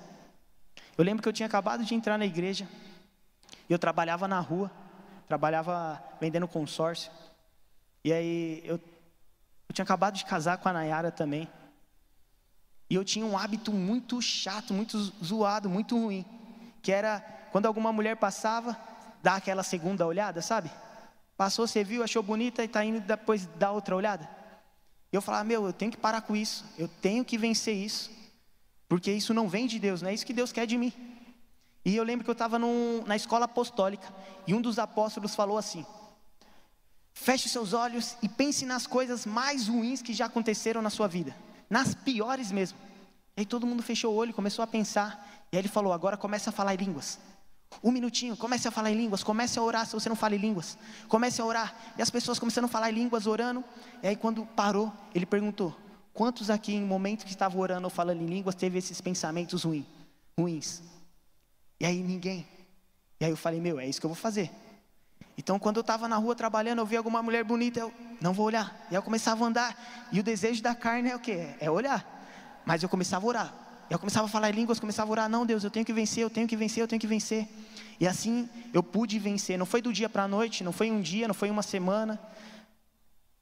Eu 0.97 1.05
lembro 1.05 1.23
que 1.23 1.29
eu 1.29 1.33
tinha 1.33 1.47
acabado 1.47 1.85
de 1.85 1.95
entrar 1.95 2.17
na 2.17 2.25
igreja, 2.25 2.67
eu 3.69 3.79
trabalhava 3.79 4.27
na 4.27 4.41
rua, 4.41 4.71
trabalhava 5.29 6.03
vendendo 6.21 6.49
consórcio, 6.49 7.13
e 8.03 8.13
aí 8.13 8.63
eu, 8.65 8.81
eu 9.69 9.75
tinha 9.75 9.85
acabado 9.85 10.15
de 10.15 10.25
casar 10.25 10.59
com 10.59 10.69
a 10.69 10.73
Nayara 10.73 11.11
também, 11.11 11.49
e 12.89 12.95
eu 12.95 13.05
tinha 13.05 13.27
um 13.27 13.37
hábito 13.37 13.73
muito 13.73 14.23
chato, 14.23 14.73
muito 14.73 14.99
zoado, 15.25 15.69
muito 15.69 15.99
ruim, 15.99 16.25
que 16.83 16.93
era 16.93 17.21
quando 17.51 17.67
alguma 17.67 17.93
mulher 17.93 18.17
passava, 18.17 18.77
dar 19.23 19.37
aquela 19.37 19.63
segunda 19.63 20.07
olhada, 20.07 20.41
sabe? 20.41 20.71
Passou, 21.37 21.67
você 21.67 21.83
viu, 21.83 22.03
achou 22.03 22.23
bonita 22.23 22.63
e 22.63 22.67
está 22.67 22.85
indo 22.85 23.01
depois 23.01 23.47
dar 23.57 23.73
outra 23.73 23.97
olhada? 23.97 24.29
E 25.13 25.17
eu 25.17 25.23
falava, 25.23 25.45
meu, 25.45 25.67
eu 25.67 25.73
tenho 25.73 25.91
que 25.91 25.97
parar 25.97 26.21
com 26.21 26.37
isso, 26.37 26.65
eu 26.79 26.89
tenho 26.89 27.25
que 27.25 27.37
vencer 27.37 27.75
isso, 27.75 28.11
porque 28.89 29.11
isso 29.11 29.35
não 29.35 29.49
vem 29.49 29.67
de 29.67 29.79
Deus, 29.79 30.01
não 30.01 30.11
é 30.11 30.15
isso 30.15 30.25
que 30.25 30.33
Deus 30.33 30.53
quer 30.53 30.67
de 30.67 30.79
mim. 30.79 30.93
E 31.85 31.95
eu 31.95 32.05
lembro 32.05 32.25
que 32.25 32.31
eu 32.31 32.35
estava 32.35 32.59
na 33.07 33.17
escola 33.17 33.45
apostólica 33.45 34.13
e 34.47 34.55
um 34.55 34.61
dos 34.61 34.79
apóstolos 34.79 35.35
falou 35.35 35.57
assim: 35.59 35.85
feche 37.17 37.49
seus 37.49 37.73
olhos 37.73 38.15
e 38.23 38.29
pense 38.29 38.67
nas 38.67 38.87
coisas 38.87 39.25
mais 39.25 39.67
ruins 39.67 40.03
que 40.03 40.13
já 40.13 40.27
aconteceram 40.27 40.83
na 40.83 40.91
sua 40.91 41.09
vida, 41.09 41.35
nas 41.69 41.95
piores 41.95 42.53
mesmo. 42.53 42.79
E 43.37 43.41
aí 43.41 43.47
todo 43.47 43.67
mundo 43.67 43.83
fechou 43.83 44.13
o 44.15 44.17
olho, 44.17 44.35
começou 44.35 44.63
a 44.63 44.67
pensar, 44.67 45.27
e 45.51 45.57
aí 45.57 45.63
ele 45.63 45.69
falou: 45.69 45.93
agora 45.93 46.17
comece 46.17 46.49
a 46.49 46.53
falar 46.53 46.75
em 46.75 46.77
línguas. 46.77 47.19
Um 47.83 47.91
minutinho, 47.91 48.37
comece 48.37 48.69
a 48.69 48.71
falar 48.71 48.91
em 48.91 48.97
línguas, 48.97 49.25
comece 49.25 49.59
a 49.59 49.63
orar 49.63 49.87
se 49.87 49.95
você 49.95 50.09
não 50.09 50.15
fala 50.15 50.37
em 50.37 50.39
línguas. 50.39 50.79
Comece 51.09 51.41
a 51.41 51.45
orar. 51.45 51.75
E 51.99 52.03
as 52.03 52.11
pessoas 52.11 52.39
começando 52.39 52.67
a 52.67 52.69
falar 52.69 52.91
em 52.91 52.95
línguas, 52.95 53.27
orando. 53.27 53.65
E 54.03 54.07
aí 54.07 54.15
quando 54.15 54.47
parou, 54.47 54.93
ele 55.15 55.27
perguntou: 55.27 55.75
Quantos 56.13 56.51
aqui 56.51 56.75
em 56.75 56.85
momentos 56.85 57.25
que 57.25 57.31
estavam 57.31 57.61
orando 57.61 57.85
ou 57.85 57.91
falando 57.91 58.21
em 58.21 58.27
línguas 58.27 58.55
teve 58.55 58.79
esses 58.79 59.01
pensamentos 59.01 59.65
ruins? 59.65 59.87
ruins? 60.39 60.83
E 61.81 61.87
aí 61.87 62.03
ninguém. 62.03 62.47
E 63.19 63.25
aí 63.25 63.31
eu 63.31 63.37
falei: 63.37 63.59
Meu, 63.59 63.81
é 63.81 63.87
isso 63.89 63.99
que 63.99 64.07
eu 64.07 64.11
vou 64.11 64.17
fazer. 64.17 64.51
Então, 65.39 65.59
quando 65.59 65.77
eu 65.77 65.83
estava 65.83 66.09
na 66.09 66.17
rua 66.17 66.35
trabalhando, 66.35 66.79
eu 66.79 66.87
vi 66.87 66.97
alguma 66.97 67.23
mulher 67.23 67.45
bonita, 67.45 67.81
eu 67.81 67.93
não 68.21 68.33
vou 68.33 68.47
olhar. 68.47 68.87
E 68.91 68.95
eu 68.95 69.03
começava 69.03 69.45
a 69.45 69.49
andar. 69.49 70.09
E 70.11 70.19
o 70.19 70.23
desejo 70.23 70.63
da 70.63 70.75
carne 70.75 71.11
é 71.11 71.17
o 71.17 71.21
quê? 71.21 71.55
É 71.61 71.71
olhar. 71.71 72.05
Mas 72.65 72.83
eu 72.83 72.89
começava 72.89 73.25
a 73.27 73.29
orar. 73.29 73.55
Eu 73.89 73.99
começava 73.99 74.27
a 74.27 74.29
falar 74.29 74.51
em 74.51 74.53
línguas, 74.53 74.81
começava 74.81 75.11
a 75.11 75.13
orar, 75.13 75.29
não, 75.29 75.47
Deus, 75.47 75.63
eu 75.63 75.71
tenho 75.71 75.87
que 75.87 75.93
vencer, 75.93 76.25
eu 76.25 76.31
tenho 76.31 76.49
que 76.49 76.57
vencer, 76.57 76.83
eu 76.83 76.89
tenho 76.89 76.99
que 76.99 77.07
vencer. 77.07 77.47
E 78.01 78.07
assim 78.07 78.49
eu 78.73 78.83
pude 78.83 79.19
vencer. 79.19 79.59
Não 79.59 79.67
foi 79.67 79.81
do 79.81 79.93
dia 79.93 80.09
para 80.09 80.25
a 80.25 80.29
noite, 80.29 80.65
não 80.65 80.73
foi 80.73 80.91
um 80.91 81.01
dia, 81.01 81.29
não 81.29 81.35
foi 81.35 81.51
uma 81.51 81.63
semana. 81.63 82.19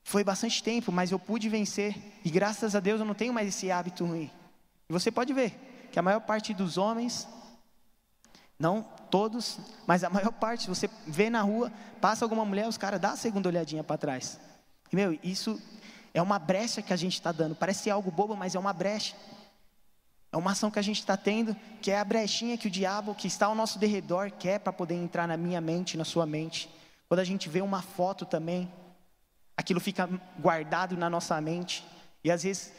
Foi 0.02 0.22
bastante 0.22 0.62
tempo, 0.62 0.92
mas 0.92 1.10
eu 1.10 1.18
pude 1.18 1.48
vencer. 1.48 1.96
E 2.24 2.30
graças 2.30 2.74
a 2.74 2.80
Deus 2.80 3.00
eu 3.00 3.06
não 3.06 3.14
tenho 3.14 3.32
mais 3.32 3.48
esse 3.48 3.70
hábito 3.70 4.04
ruim. 4.04 4.30
E 4.88 4.92
você 4.92 5.10
pode 5.10 5.32
ver 5.32 5.88
que 5.90 5.98
a 5.98 6.02
maior 6.02 6.20
parte 6.20 6.52
dos 6.52 6.76
homens, 6.76 7.26
não 8.58 8.82
todos, 9.10 9.58
mas 9.86 10.04
a 10.04 10.10
maior 10.10 10.32
parte, 10.32 10.68
você 10.68 10.88
vê 11.06 11.28
na 11.30 11.42
rua, 11.42 11.72
passa 12.00 12.24
alguma 12.24 12.44
mulher, 12.44 12.68
os 12.68 12.78
caras 12.78 13.00
dão 13.00 13.12
a 13.12 13.16
segunda 13.16 13.48
olhadinha 13.48 13.84
para 13.84 13.98
trás. 13.98 14.40
E, 14.92 14.96
meu, 14.96 15.18
isso 15.22 15.60
é 16.12 16.22
uma 16.22 16.38
brecha 16.38 16.80
que 16.82 16.92
a 16.92 16.96
gente 16.96 17.14
está 17.14 17.32
dando. 17.32 17.54
Parece 17.54 17.90
algo 17.90 18.10
bobo, 18.10 18.36
mas 18.36 18.54
é 18.54 18.58
uma 18.58 18.72
brecha. 18.72 19.16
É 20.32 20.36
uma 20.36 20.52
ação 20.52 20.70
que 20.70 20.78
a 20.78 20.82
gente 20.82 20.98
está 20.98 21.16
tendo, 21.16 21.56
que 21.80 21.90
é 21.90 21.98
a 21.98 22.04
brechinha 22.04 22.58
que 22.58 22.66
o 22.66 22.70
diabo, 22.70 23.14
que 23.14 23.26
está 23.26 23.46
ao 23.46 23.54
nosso 23.54 23.78
derredor, 23.78 24.30
quer 24.32 24.58
para 24.58 24.72
poder 24.72 24.94
entrar 24.94 25.28
na 25.28 25.36
minha 25.36 25.60
mente, 25.60 25.96
na 25.96 26.04
sua 26.04 26.26
mente. 26.26 26.68
Quando 27.08 27.20
a 27.20 27.24
gente 27.24 27.48
vê 27.48 27.60
uma 27.60 27.82
foto 27.82 28.24
também, 28.26 28.68
aquilo 29.56 29.78
fica 29.78 30.08
guardado 30.38 30.96
na 30.96 31.08
nossa 31.08 31.40
mente. 31.40 31.86
E 32.22 32.30
às 32.30 32.42
vezes, 32.42 32.72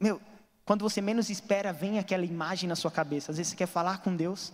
meu, 0.00 0.20
quando 0.64 0.82
você 0.82 1.00
menos 1.00 1.30
espera, 1.30 1.72
vem 1.72 1.98
aquela 1.98 2.24
imagem 2.24 2.68
na 2.68 2.74
sua 2.76 2.90
cabeça. 2.90 3.30
Às 3.30 3.38
vezes 3.38 3.50
você 3.52 3.56
quer 3.56 3.66
falar 3.66 3.98
com 3.98 4.14
Deus, 4.14 4.52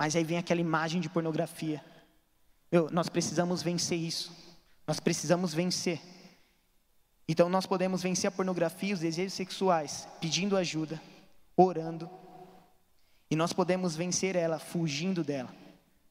mas 0.00 0.16
aí 0.16 0.24
vem 0.24 0.38
aquela 0.38 0.62
imagem 0.62 0.98
de 0.98 1.10
pornografia. 1.10 1.84
Meu, 2.72 2.88
nós 2.90 3.10
precisamos 3.10 3.62
vencer 3.62 3.98
isso. 3.98 4.34
Nós 4.86 4.98
precisamos 4.98 5.52
vencer. 5.52 6.00
Então 7.28 7.50
nós 7.50 7.66
podemos 7.66 8.02
vencer 8.02 8.28
a 8.28 8.30
pornografia, 8.30 8.94
os 8.94 9.00
desejos 9.00 9.34
sexuais, 9.34 10.08
pedindo 10.18 10.56
ajuda 10.56 10.98
orando. 11.54 12.08
E 13.30 13.36
nós 13.36 13.52
podemos 13.52 13.94
vencer 13.94 14.36
ela 14.36 14.58
fugindo 14.58 15.22
dela. 15.22 15.54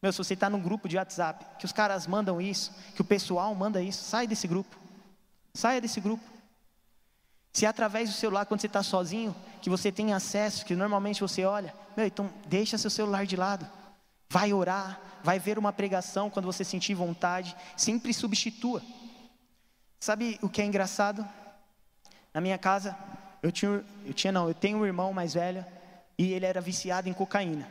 Meu, 0.04 0.12
se 0.12 0.20
você 0.20 0.36
está 0.36 0.52
num 0.52 0.62
grupo 0.62 0.88
de 0.88 0.96
WhatsApp, 0.96 1.58
que 1.58 1.66
os 1.66 1.72
caras 1.72 2.06
mandam 2.06 2.40
isso, 2.40 2.72
que 2.94 3.02
o 3.02 3.06
pessoal 3.06 3.56
manda 3.56 3.82
isso, 3.82 4.04
sai 4.04 4.28
desse 4.28 4.48
grupo. 4.48 4.78
Saia 5.52 5.82
desse 5.82 6.00
grupo. 6.00 6.24
Se 7.52 7.66
é 7.66 7.68
através 7.68 8.08
do 8.08 8.16
celular, 8.16 8.46
quando 8.46 8.62
você 8.62 8.68
está 8.68 8.84
sozinho, 8.84 9.36
que 9.64 9.70
você 9.70 9.92
tem 9.92 10.14
acesso, 10.14 10.64
que 10.64 10.76
normalmente 10.76 11.22
você 11.22 11.44
olha, 11.44 11.74
meu, 11.98 12.06
então 12.06 12.32
deixa 12.46 12.78
seu 12.78 12.92
celular 12.92 13.26
de 13.26 13.36
lado. 13.36 13.79
Vai 14.32 14.54
orar, 14.54 15.02
vai 15.24 15.40
ver 15.40 15.58
uma 15.58 15.74
pregação 15.74 16.30
quando 16.30 16.46
você 16.46 16.64
sentir 16.64 16.94
vontade, 16.94 17.56
sempre 17.76 18.14
substitua. 18.14 18.82
Sabe 20.00 20.38
o 20.42 20.48
que 20.48 20.62
é 20.62 20.66
engraçado? 20.66 21.28
Na 22.34 22.40
minha 22.40 22.58
casa, 22.58 22.96
eu 23.42 23.52
tinha, 23.52 23.84
eu 24.06 24.14
tinha 24.14 24.32
não, 24.32 24.48
eu 24.48 24.54
tenho 24.54 24.78
um 24.78 24.86
irmão 24.86 25.12
mais 25.12 25.34
velho 25.34 25.66
e 26.18 26.32
ele 26.32 26.46
era 26.46 26.62
viciado 26.62 27.10
em 27.10 27.14
cocaína. 27.14 27.68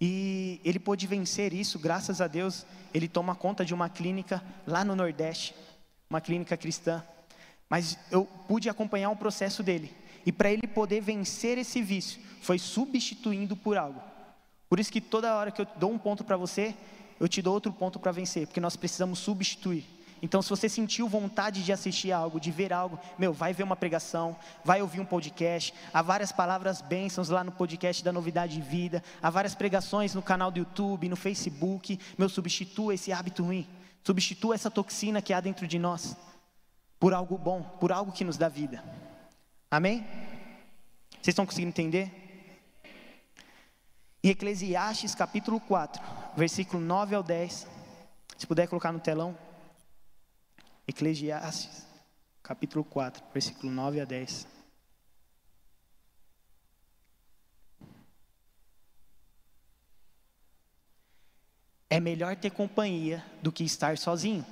E 0.00 0.60
ele 0.64 0.78
pôde 0.78 1.06
vencer 1.06 1.52
isso, 1.52 1.78
graças 1.78 2.20
a 2.20 2.26
Deus. 2.26 2.66
Ele 2.92 3.08
toma 3.08 3.34
conta 3.34 3.64
de 3.64 3.74
uma 3.74 3.88
clínica 3.88 4.42
lá 4.66 4.84
no 4.84 4.96
Nordeste, 4.96 5.54
uma 6.08 6.20
clínica 6.20 6.56
cristã. 6.56 7.04
Mas 7.68 7.98
eu 8.10 8.24
pude 8.48 8.68
acompanhar 8.68 9.10
o 9.10 9.16
processo 9.16 9.62
dele. 9.62 9.94
E 10.26 10.32
para 10.32 10.50
ele 10.50 10.66
poder 10.66 11.00
vencer 11.00 11.58
esse 11.58 11.82
vício, 11.82 12.20
foi 12.40 12.58
substituindo 12.58 13.56
por 13.56 13.76
algo. 13.76 14.00
Por 14.68 14.80
isso 14.80 14.92
que 14.92 15.00
toda 15.00 15.34
hora 15.34 15.50
que 15.50 15.60
eu 15.60 15.66
dou 15.76 15.90
um 15.90 15.98
ponto 15.98 16.24
para 16.24 16.36
você, 16.36 16.74
eu 17.20 17.28
te 17.28 17.40
dou 17.40 17.54
outro 17.54 17.72
ponto 17.72 17.98
para 17.98 18.12
vencer, 18.12 18.46
porque 18.46 18.60
nós 18.60 18.76
precisamos 18.76 19.18
substituir. 19.18 19.84
Então, 20.22 20.40
se 20.40 20.48
você 20.48 20.70
sentiu 20.70 21.06
vontade 21.06 21.62
de 21.62 21.70
assistir 21.70 22.10
algo, 22.10 22.40
de 22.40 22.50
ver 22.50 22.72
algo, 22.72 22.98
meu, 23.18 23.32
vai 23.32 23.52
ver 23.52 23.62
uma 23.62 23.76
pregação, 23.76 24.34
vai 24.64 24.80
ouvir 24.80 24.98
um 24.98 25.04
podcast. 25.04 25.74
Há 25.92 26.00
várias 26.00 26.32
palavras 26.32 26.80
bênçãos 26.80 27.28
lá 27.28 27.44
no 27.44 27.52
podcast 27.52 28.02
da 28.02 28.10
Novidade 28.10 28.54
de 28.54 28.62
Vida. 28.62 29.04
Há 29.22 29.28
várias 29.28 29.54
pregações 29.54 30.14
no 30.14 30.22
canal 30.22 30.50
do 30.50 30.60
YouTube, 30.60 31.10
no 31.10 31.16
Facebook. 31.16 32.00
Meu, 32.16 32.30
substitua 32.30 32.94
esse 32.94 33.12
hábito 33.12 33.44
ruim. 33.44 33.68
Substitua 34.02 34.54
essa 34.54 34.70
toxina 34.70 35.20
que 35.20 35.32
há 35.32 35.40
dentro 35.40 35.66
de 35.66 35.78
nós 35.78 36.16
por 36.98 37.12
algo 37.12 37.36
bom, 37.36 37.62
por 37.78 37.92
algo 37.92 38.10
que 38.10 38.24
nos 38.24 38.38
dá 38.38 38.48
vida. 38.48 38.82
Amém? 39.70 40.06
Vocês 41.10 41.28
estão 41.28 41.44
conseguindo 41.44 41.68
entender? 41.68 42.23
Em 44.24 44.30
Eclesiastes 44.30 45.14
capítulo 45.14 45.60
4, 45.60 46.02
versículo 46.34 46.82
9 46.82 47.14
ao 47.14 47.22
10. 47.22 47.68
Se 48.38 48.46
puder 48.46 48.66
colocar 48.66 48.90
no 48.90 48.98
telão. 48.98 49.36
Eclesiastes, 50.88 51.86
capítulo 52.42 52.82
4, 52.84 53.22
versículo 53.34 53.70
9 53.70 54.00
a 54.00 54.06
10. 54.06 54.48
É 61.90 62.00
melhor 62.00 62.34
ter 62.34 62.48
companhia 62.48 63.22
do 63.42 63.52
que 63.52 63.62
estar 63.62 63.98
sozinho, 63.98 64.46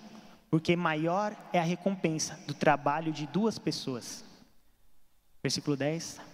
porque 0.51 0.77
maior 0.77 1.35
é 1.51 1.59
a 1.59 1.65
recompensa 1.65 2.39
do 2.47 2.53
trabalho 2.53 3.11
de 3.11 3.27
duas 3.27 3.59
pessoas. 3.59 4.23
Versículo 5.43 5.79
10. 5.79 6.32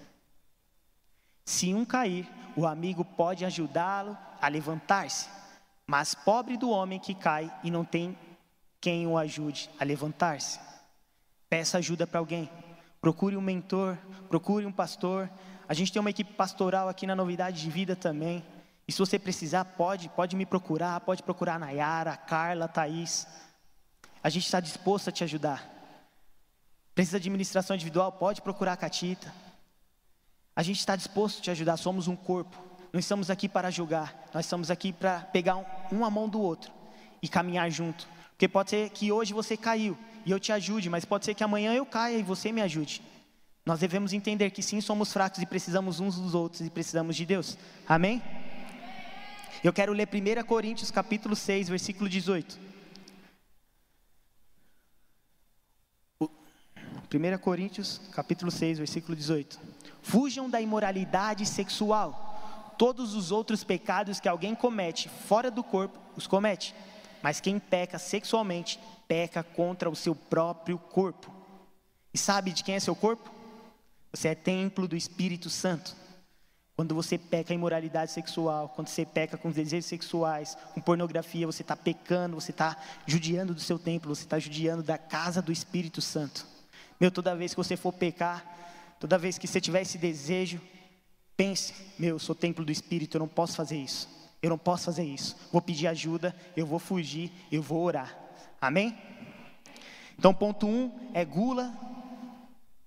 Se 1.48 1.72
um 1.72 1.82
cair, 1.82 2.28
o 2.54 2.66
amigo 2.66 3.02
pode 3.02 3.42
ajudá-lo 3.42 4.18
a 4.38 4.48
levantar-se, 4.48 5.30
mas 5.86 6.14
pobre 6.14 6.58
do 6.58 6.68
homem 6.68 7.00
que 7.00 7.14
cai 7.14 7.50
e 7.64 7.70
não 7.70 7.86
tem 7.86 8.18
quem 8.78 9.06
o 9.06 9.16
ajude 9.16 9.70
a 9.80 9.82
levantar-se. 9.82 10.60
Peça 11.48 11.78
ajuda 11.78 12.06
para 12.06 12.20
alguém. 12.20 12.50
Procure 13.00 13.34
um 13.34 13.40
mentor, 13.40 13.96
procure 14.28 14.66
um 14.66 14.70
pastor. 14.70 15.30
A 15.66 15.72
gente 15.72 15.90
tem 15.90 15.98
uma 15.98 16.10
equipe 16.10 16.34
pastoral 16.34 16.86
aqui 16.86 17.06
na 17.06 17.16
Novidade 17.16 17.62
de 17.62 17.70
Vida 17.70 17.96
também. 17.96 18.44
E 18.86 18.92
se 18.92 18.98
você 18.98 19.18
precisar, 19.18 19.64
pode, 19.64 20.10
pode 20.10 20.36
me 20.36 20.44
procurar, 20.44 21.00
pode 21.00 21.22
procurar 21.22 21.54
a 21.54 21.60
Nayara, 21.60 22.12
a 22.12 22.16
Carla, 22.18 22.66
a 22.66 22.68
Thaís. 22.68 23.26
A 24.22 24.28
gente 24.28 24.44
está 24.44 24.60
disposto 24.60 25.08
a 25.08 25.12
te 25.12 25.24
ajudar. 25.24 25.66
Precisa 26.94 27.18
de 27.18 27.26
administração 27.30 27.74
individual? 27.74 28.12
Pode 28.12 28.42
procurar 28.42 28.74
a 28.74 28.76
Catita. 28.76 29.47
A 30.58 30.62
gente 30.64 30.80
está 30.80 30.96
disposto 30.96 31.38
a 31.38 31.42
te 31.42 31.50
ajudar, 31.52 31.76
somos 31.76 32.08
um 32.08 32.16
corpo. 32.16 32.58
Não 32.92 32.98
estamos 32.98 33.30
aqui 33.30 33.48
para 33.48 33.70
julgar, 33.70 34.28
nós 34.34 34.44
estamos 34.44 34.72
aqui 34.72 34.92
para 34.92 35.20
pegar 35.20 35.54
um, 35.54 35.64
uma 35.92 36.10
mão 36.10 36.28
do 36.28 36.40
outro 36.40 36.72
e 37.22 37.28
caminhar 37.28 37.70
junto. 37.70 38.08
Porque 38.30 38.48
pode 38.48 38.70
ser 38.70 38.90
que 38.90 39.12
hoje 39.12 39.32
você 39.32 39.56
caiu 39.56 39.96
e 40.26 40.32
eu 40.32 40.40
te 40.40 40.50
ajude, 40.50 40.90
mas 40.90 41.04
pode 41.04 41.26
ser 41.26 41.34
que 41.34 41.44
amanhã 41.44 41.74
eu 41.74 41.86
caia 41.86 42.18
e 42.18 42.24
você 42.24 42.50
me 42.50 42.60
ajude. 42.60 43.00
Nós 43.64 43.78
devemos 43.78 44.12
entender 44.12 44.50
que 44.50 44.60
sim, 44.60 44.80
somos 44.80 45.12
fracos 45.12 45.40
e 45.40 45.46
precisamos 45.46 46.00
uns 46.00 46.16
dos 46.16 46.34
outros 46.34 46.60
e 46.62 46.70
precisamos 46.70 47.14
de 47.14 47.24
Deus. 47.24 47.56
Amém? 47.88 48.20
Eu 49.62 49.72
quero 49.72 49.92
ler 49.92 50.08
1 50.12 50.44
Coríntios 50.44 50.90
capítulo 50.90 51.36
6, 51.36 51.68
versículo 51.68 52.10
18. 52.10 52.58
1 57.12 57.38
Coríntios 57.38 58.00
capítulo 58.12 58.50
6, 58.50 58.78
versículo 58.78 59.16
18. 59.16 59.58
Fujam 60.02 60.48
da 60.48 60.60
imoralidade 60.60 61.46
sexual. 61.46 62.74
Todos 62.76 63.14
os 63.14 63.32
outros 63.32 63.64
pecados 63.64 64.20
que 64.20 64.28
alguém 64.28 64.54
comete 64.54 65.08
fora 65.08 65.50
do 65.50 65.64
corpo, 65.64 65.98
os 66.16 66.26
comete 66.26 66.74
mas 67.22 67.40
quem 67.40 67.58
peca 67.58 67.98
sexualmente, 67.98 68.78
peca 69.06 69.42
contra 69.42 69.90
o 69.90 69.96
seu 69.96 70.14
próprio 70.14 70.78
corpo. 70.78 71.32
E 72.12 72.18
sabe 72.18 72.52
de 72.52 72.62
quem 72.62 72.74
é 72.74 72.80
seu 72.80 72.94
corpo? 72.94 73.30
Você 74.12 74.28
é 74.28 74.34
templo 74.34 74.88
do 74.88 74.96
Espírito 74.96 75.50
Santo. 75.50 75.96
Quando 76.76 76.94
você 76.94 77.18
peca 77.18 77.52
imoralidade 77.52 78.12
sexual, 78.12 78.68
quando 78.68 78.88
você 78.88 79.04
peca 79.04 79.36
com 79.36 79.50
desejos 79.50 79.86
sexuais, 79.86 80.56
com 80.72 80.80
pornografia, 80.80 81.44
você 81.44 81.62
está 81.62 81.74
pecando, 81.74 82.40
você 82.40 82.52
está 82.52 82.76
judiando 83.04 83.52
do 83.52 83.60
seu 83.60 83.78
templo, 83.78 84.14
você 84.14 84.22
está 84.22 84.38
judiando 84.38 84.82
da 84.82 84.96
casa 84.96 85.42
do 85.42 85.50
Espírito 85.50 86.00
Santo. 86.00 86.46
Meu, 87.00 87.10
toda 87.10 87.36
vez 87.36 87.52
que 87.52 87.56
você 87.56 87.76
for 87.76 87.92
pecar, 87.92 88.44
toda 88.98 89.18
vez 89.18 89.38
que 89.38 89.46
você 89.46 89.60
tiver 89.60 89.82
esse 89.82 89.98
desejo, 89.98 90.60
pense: 91.36 91.74
meu, 91.98 92.16
eu 92.16 92.18
sou 92.18 92.34
templo 92.34 92.64
do 92.64 92.72
Espírito, 92.72 93.16
eu 93.16 93.20
não 93.20 93.28
posso 93.28 93.56
fazer 93.56 93.76
isso. 93.76 94.08
Eu 94.42 94.50
não 94.50 94.58
posso 94.58 94.84
fazer 94.84 95.04
isso. 95.04 95.36
Vou 95.52 95.60
pedir 95.60 95.86
ajuda, 95.86 96.34
eu 96.56 96.66
vou 96.66 96.78
fugir, 96.78 97.32
eu 97.50 97.62
vou 97.62 97.82
orar. 97.82 98.16
Amém? 98.60 98.96
Então, 100.18 100.34
ponto 100.34 100.66
um 100.66 100.92
é 101.14 101.24
gula. 101.24 101.72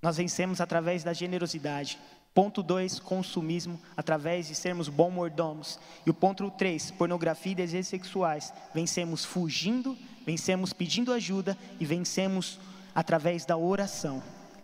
Nós 0.02 0.17
vencemos 0.17 0.60
através 0.60 1.04
da 1.04 1.13
generosidade. 1.13 2.00
Ponto 2.34 2.63
2, 2.63 3.00
consumismo, 3.00 3.80
através 3.95 4.47
de 4.47 4.56
sermos 4.56 4.88
bons 4.88 5.12
mordomos. 5.12 5.80
E 6.06 6.10
o 6.10 6.13
ponto 6.13 6.50
3, 6.52 6.91
pornografia 6.91 7.52
e 7.52 7.56
desejos 7.56 7.88
sexuais. 7.88 8.54
Vencemos 8.74 9.26
fugindo, 9.26 9.97
vencemos 10.26 10.71
pedindo 10.71 11.12
ajuda 11.12 11.58
e 11.78 11.86
vencemos 11.86 12.58
através 12.93 13.45
da 13.45 13.58
oração. 13.58 14.21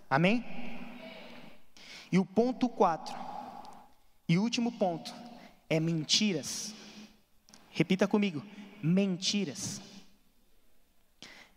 Amém? 0.10 0.46
E 2.12 2.18
o 2.18 2.26
ponto 2.26 2.70
4, 2.70 3.16
e 4.28 4.38
último 4.38 4.72
ponto, 4.72 5.14
é 5.70 5.80
mentiras. 5.80 6.74
Repita 7.72 8.08
comigo: 8.08 8.44
mentiras. 8.82 9.82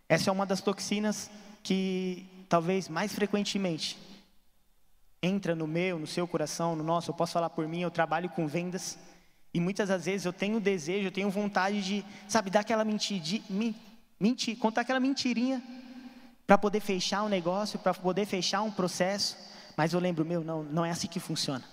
Essa 0.07 0.29
é 0.29 0.33
uma 0.33 0.45
das 0.45 0.61
toxinas 0.61 1.31
que 1.63 2.25
talvez 2.49 2.89
mais 2.89 3.13
frequentemente 3.13 3.97
entra 5.23 5.55
no 5.55 5.67
meu, 5.67 5.97
no 5.97 6.07
seu 6.07 6.27
coração, 6.27 6.75
no 6.75 6.83
nosso. 6.83 7.11
Eu 7.11 7.15
posso 7.15 7.33
falar 7.33 7.49
por 7.49 7.67
mim, 7.67 7.81
eu 7.81 7.91
trabalho 7.91 8.29
com 8.29 8.47
vendas. 8.47 8.97
E 9.53 9.59
muitas 9.59 9.89
das 9.89 10.05
vezes 10.05 10.25
eu 10.25 10.33
tenho 10.33 10.59
desejo, 10.59 11.07
eu 11.07 11.11
tenho 11.11 11.29
vontade 11.29 11.81
de, 11.81 12.05
sabe, 12.27 12.49
dar 12.49 12.61
aquela 12.61 12.85
mentira, 12.85 13.21
mentir, 14.19 14.57
contar 14.57 14.81
aquela 14.81 14.99
mentirinha 14.99 15.61
para 16.51 16.57
poder 16.57 16.81
fechar 16.81 17.23
um 17.23 17.29
negócio, 17.29 17.79
para 17.79 17.93
poder 17.93 18.25
fechar 18.25 18.61
um 18.61 18.69
processo. 18.69 19.37
Mas 19.77 19.93
eu 19.93 20.01
lembro, 20.01 20.25
meu, 20.25 20.43
não, 20.43 20.63
não 20.63 20.85
é 20.85 20.91
assim 20.91 21.07
que 21.07 21.17
funciona. 21.17 21.63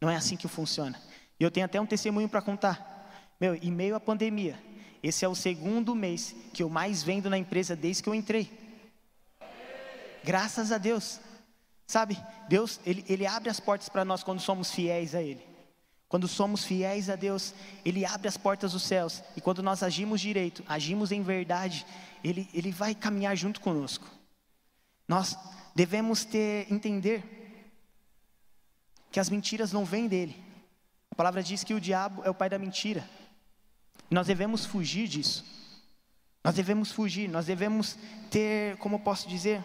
Não 0.00 0.10
é 0.10 0.16
assim 0.16 0.36
que 0.36 0.48
funciona. 0.48 1.00
E 1.38 1.44
eu 1.44 1.52
tenho 1.52 1.66
até 1.66 1.80
um 1.80 1.86
testemunho 1.86 2.28
para 2.28 2.42
contar. 2.42 3.08
Meu, 3.40 3.54
em 3.54 3.70
meio 3.70 3.94
à 3.94 4.00
pandemia, 4.00 4.58
esse 5.04 5.24
é 5.24 5.28
o 5.28 5.36
segundo 5.36 5.94
mês 5.94 6.34
que 6.52 6.64
eu 6.64 6.68
mais 6.68 7.00
vendo 7.00 7.30
na 7.30 7.38
empresa 7.38 7.76
desde 7.76 8.02
que 8.02 8.08
eu 8.08 8.14
entrei. 8.14 8.50
Graças 10.24 10.72
a 10.72 10.78
Deus. 10.78 11.20
Sabe, 11.86 12.18
Deus, 12.48 12.80
ele, 12.84 13.04
ele 13.08 13.24
abre 13.24 13.48
as 13.50 13.60
portas 13.60 13.88
para 13.88 14.04
nós 14.04 14.24
quando 14.24 14.40
somos 14.40 14.72
fiéis 14.72 15.14
a 15.14 15.22
Ele. 15.22 15.46
Quando 16.08 16.26
somos 16.26 16.64
fiéis 16.64 17.08
a 17.08 17.14
Deus, 17.14 17.54
Ele 17.84 18.04
abre 18.04 18.26
as 18.26 18.36
portas 18.36 18.72
dos 18.72 18.82
céus. 18.82 19.22
E 19.36 19.40
quando 19.40 19.62
nós 19.62 19.82
agimos 19.82 20.20
direito, 20.20 20.64
agimos 20.66 21.12
em 21.12 21.22
verdade, 21.22 21.86
Ele, 22.22 22.48
ele 22.52 22.70
vai 22.70 22.94
caminhar 22.94 23.36
junto 23.36 23.60
conosco. 23.60 24.06
Nós 25.06 25.36
devemos 25.74 26.24
ter, 26.24 26.70
entender 26.72 27.24
que 29.10 29.20
as 29.20 29.30
mentiras 29.30 29.72
não 29.72 29.84
vêm 29.84 30.06
dele. 30.06 30.36
A 31.10 31.14
palavra 31.14 31.42
diz 31.42 31.64
que 31.64 31.74
o 31.74 31.80
diabo 31.80 32.22
é 32.24 32.30
o 32.30 32.34
pai 32.34 32.48
da 32.48 32.58
mentira. 32.58 33.08
Nós 34.10 34.26
devemos 34.26 34.64
fugir 34.64 35.08
disso. 35.08 35.44
Nós 36.42 36.54
devemos 36.54 36.92
fugir, 36.92 37.28
nós 37.28 37.46
devemos 37.46 37.98
ter, 38.30 38.76
como 38.78 39.00
posso 39.00 39.28
dizer, 39.28 39.62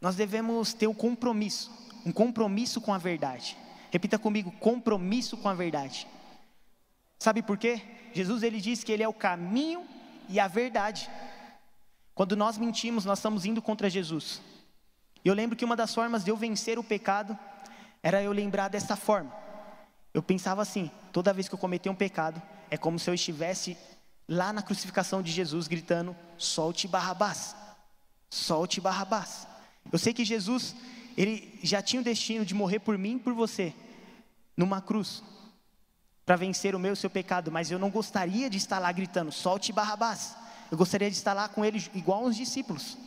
nós 0.00 0.16
devemos 0.16 0.72
ter 0.72 0.86
um 0.86 0.94
compromisso, 0.94 1.70
um 2.04 2.12
compromisso 2.12 2.80
com 2.80 2.92
a 2.92 2.98
verdade. 2.98 3.56
Repita 3.90 4.18
comigo, 4.18 4.52
compromisso 4.52 5.36
com 5.36 5.48
a 5.48 5.54
verdade. 5.54 6.06
Sabe 7.18 7.42
por 7.42 7.58
quê? 7.58 7.82
Jesus 8.14 8.42
ele 8.42 8.60
diz 8.60 8.84
que 8.84 8.92
ele 8.92 9.02
é 9.02 9.08
o 9.08 9.12
caminho 9.12 9.84
e 10.28 10.38
a 10.38 10.46
verdade. 10.46 11.08
Quando 12.14 12.36
nós 12.36 12.58
mentimos, 12.58 13.04
nós 13.04 13.18
estamos 13.18 13.44
indo 13.44 13.62
contra 13.62 13.90
Jesus. 13.90 14.40
E 15.24 15.28
eu 15.28 15.34
lembro 15.34 15.56
que 15.56 15.64
uma 15.64 15.76
das 15.76 15.94
formas 15.94 16.24
de 16.24 16.30
eu 16.30 16.36
vencer 16.36 16.78
o 16.78 16.84
pecado 16.84 17.38
era 18.02 18.22
eu 18.22 18.32
lembrar 18.32 18.68
dessa 18.68 18.96
forma. 18.96 19.32
Eu 20.14 20.22
pensava 20.22 20.62
assim: 20.62 20.90
toda 21.12 21.32
vez 21.32 21.48
que 21.48 21.54
eu 21.54 21.58
cometer 21.58 21.90
um 21.90 21.94
pecado, 21.94 22.40
é 22.70 22.76
como 22.76 22.98
se 22.98 23.08
eu 23.08 23.14
estivesse 23.14 23.76
lá 24.28 24.52
na 24.52 24.62
crucificação 24.62 25.22
de 25.22 25.32
Jesus 25.32 25.66
gritando: 25.66 26.16
solte 26.36 26.86
Barrabás, 26.86 27.54
solte 28.30 28.80
Barrabás. 28.80 29.46
Eu 29.90 29.98
sei 29.98 30.12
que 30.12 30.24
Jesus, 30.24 30.74
ele 31.16 31.58
já 31.62 31.82
tinha 31.82 32.00
o 32.00 32.04
destino 32.04 32.44
de 32.44 32.54
morrer 32.54 32.78
por 32.78 32.96
mim 32.98 33.16
e 33.16 33.18
por 33.18 33.32
você, 33.32 33.74
numa 34.56 34.80
cruz, 34.80 35.22
para 36.28 36.36
vencer 36.36 36.74
o 36.74 36.78
meu 36.78 36.90
e 36.90 36.92
o 36.92 36.96
seu 36.96 37.08
pecado, 37.08 37.50
mas 37.50 37.70
eu 37.70 37.78
não 37.78 37.88
gostaria 37.88 38.50
de 38.50 38.58
estar 38.58 38.78
lá 38.78 38.92
gritando, 38.92 39.32
solte 39.32 39.72
Barrabás. 39.72 40.36
Eu 40.70 40.76
gostaria 40.76 41.10
de 41.10 41.16
estar 41.16 41.32
lá 41.32 41.48
com 41.48 41.64
ele 41.64 41.82
igual 41.94 42.24
os 42.24 42.36
discípulos. 42.36 42.98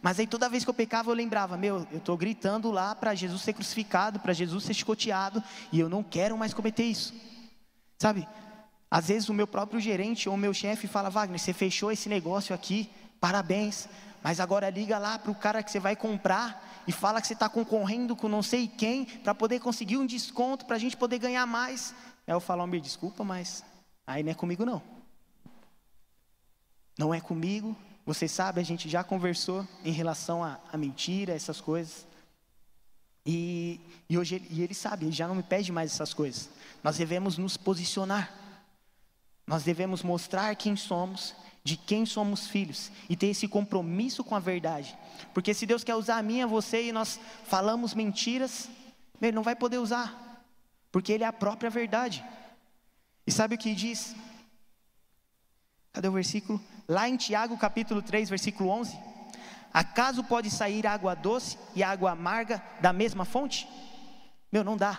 Mas 0.00 0.18
aí 0.18 0.26
toda 0.26 0.48
vez 0.48 0.64
que 0.64 0.70
eu 0.70 0.72
pecava, 0.72 1.10
eu 1.10 1.14
lembrava, 1.14 1.58
meu, 1.58 1.86
eu 1.92 1.98
estou 1.98 2.16
gritando 2.16 2.70
lá 2.70 2.94
para 2.94 3.14
Jesus 3.14 3.42
ser 3.42 3.52
crucificado, 3.52 4.18
para 4.18 4.32
Jesus 4.32 4.64
ser 4.64 4.72
chicoteado, 4.72 5.44
e 5.70 5.78
eu 5.78 5.90
não 5.90 6.02
quero 6.02 6.38
mais 6.38 6.54
cometer 6.54 6.84
isso. 6.84 7.12
Sabe? 7.98 8.26
Às 8.90 9.08
vezes 9.08 9.28
o 9.28 9.34
meu 9.34 9.46
próprio 9.46 9.78
gerente 9.78 10.26
ou 10.26 10.34
o 10.34 10.38
meu 10.38 10.54
chefe 10.54 10.88
fala, 10.88 11.10
Wagner, 11.10 11.38
você 11.38 11.52
fechou 11.52 11.92
esse 11.92 12.08
negócio 12.08 12.54
aqui, 12.54 12.88
parabéns. 13.20 13.90
Mas 14.22 14.40
agora 14.40 14.70
liga 14.70 14.98
lá 14.98 15.18
para 15.18 15.30
o 15.30 15.34
cara 15.34 15.62
que 15.62 15.70
você 15.70 15.78
vai 15.78 15.94
comprar 15.94 16.82
e 16.86 16.92
fala 16.92 17.20
que 17.20 17.26
você 17.26 17.34
está 17.34 17.48
concorrendo 17.48 18.16
com 18.16 18.26
não 18.26 18.42
sei 18.42 18.66
quem 18.66 19.04
para 19.04 19.34
poder 19.34 19.60
conseguir 19.60 19.98
um 19.98 20.06
desconto 20.06 20.64
para 20.64 20.76
a 20.76 20.78
gente 20.78 20.96
poder 20.96 21.18
ganhar 21.18 21.44
mais. 21.46 21.94
Aí 22.30 22.36
eu 22.36 22.38
falo, 22.38 22.64
me 22.64 22.80
desculpa, 22.80 23.24
mas 23.24 23.64
aí 24.06 24.22
não 24.22 24.30
é 24.30 24.34
comigo 24.34 24.64
não. 24.64 24.80
Não 26.96 27.12
é 27.12 27.20
comigo. 27.20 27.76
Você 28.06 28.28
sabe, 28.28 28.60
a 28.60 28.62
gente 28.62 28.88
já 28.88 29.02
conversou 29.02 29.66
em 29.84 29.90
relação 29.90 30.44
a, 30.44 30.60
a 30.72 30.76
mentira, 30.76 31.34
essas 31.34 31.60
coisas. 31.60 32.06
E, 33.26 33.80
e 34.08 34.16
hoje 34.16 34.36
ele, 34.36 34.46
e 34.48 34.62
ele 34.62 34.74
sabe, 34.74 35.06
ele 35.06 35.12
já 35.12 35.26
não 35.26 35.34
me 35.34 35.42
pede 35.42 35.72
mais 35.72 35.92
essas 35.92 36.14
coisas. 36.14 36.48
Nós 36.84 36.96
devemos 36.96 37.36
nos 37.36 37.56
posicionar. 37.56 38.32
Nós 39.44 39.64
devemos 39.64 40.04
mostrar 40.04 40.54
quem 40.54 40.76
somos 40.76 41.34
de 41.64 41.76
quem 41.76 42.06
somos 42.06 42.46
filhos 42.46 42.92
e 43.08 43.16
ter 43.16 43.26
esse 43.26 43.48
compromisso 43.48 44.22
com 44.22 44.36
a 44.36 44.38
verdade. 44.38 44.96
Porque 45.34 45.52
se 45.52 45.66
Deus 45.66 45.82
quer 45.82 45.96
usar 45.96 46.18
a 46.18 46.22
mim 46.22 46.38
e 46.38 46.42
a 46.42 46.46
você 46.46 46.84
e 46.84 46.92
nós 46.92 47.18
falamos 47.42 47.92
mentiras, 47.92 48.70
Ele 49.20 49.32
não 49.32 49.42
vai 49.42 49.56
poder 49.56 49.78
usar, 49.78 50.29
porque 50.90 51.12
Ele 51.12 51.24
é 51.24 51.26
a 51.26 51.32
própria 51.32 51.70
verdade. 51.70 52.24
E 53.26 53.32
sabe 53.32 53.54
o 53.54 53.58
que 53.58 53.74
diz? 53.74 54.14
Cadê 55.92 56.08
o 56.08 56.12
versículo? 56.12 56.60
Lá 56.88 57.08
em 57.08 57.16
Tiago 57.16 57.56
capítulo 57.58 58.02
3, 58.02 58.28
versículo 58.28 58.70
11: 58.70 58.98
Acaso 59.72 60.24
pode 60.24 60.50
sair 60.50 60.86
água 60.86 61.14
doce 61.14 61.58
e 61.74 61.82
água 61.82 62.12
amarga 62.12 62.62
da 62.80 62.92
mesma 62.92 63.24
fonte? 63.24 63.68
Meu, 64.50 64.64
não 64.64 64.76
dá. 64.76 64.98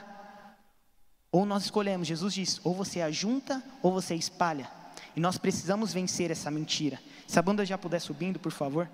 Ou 1.31 1.45
nós 1.45 1.63
escolhemos, 1.63 2.07
Jesus 2.07 2.33
diz, 2.33 2.61
ou 2.63 2.73
você 2.73 3.01
ajunta 3.01 3.63
ou 3.81 3.91
você 3.91 4.15
espalha. 4.15 4.69
E 5.15 5.19
nós 5.19 5.37
precisamos 5.37 5.93
vencer 5.93 6.31
essa 6.31 6.51
mentira. 6.51 6.99
Se 7.27 7.39
a 7.39 7.41
banda 7.41 7.65
já 7.65 7.77
puder 7.77 7.99
subindo, 7.99 8.39
por 8.39 8.51
favor. 8.51 8.89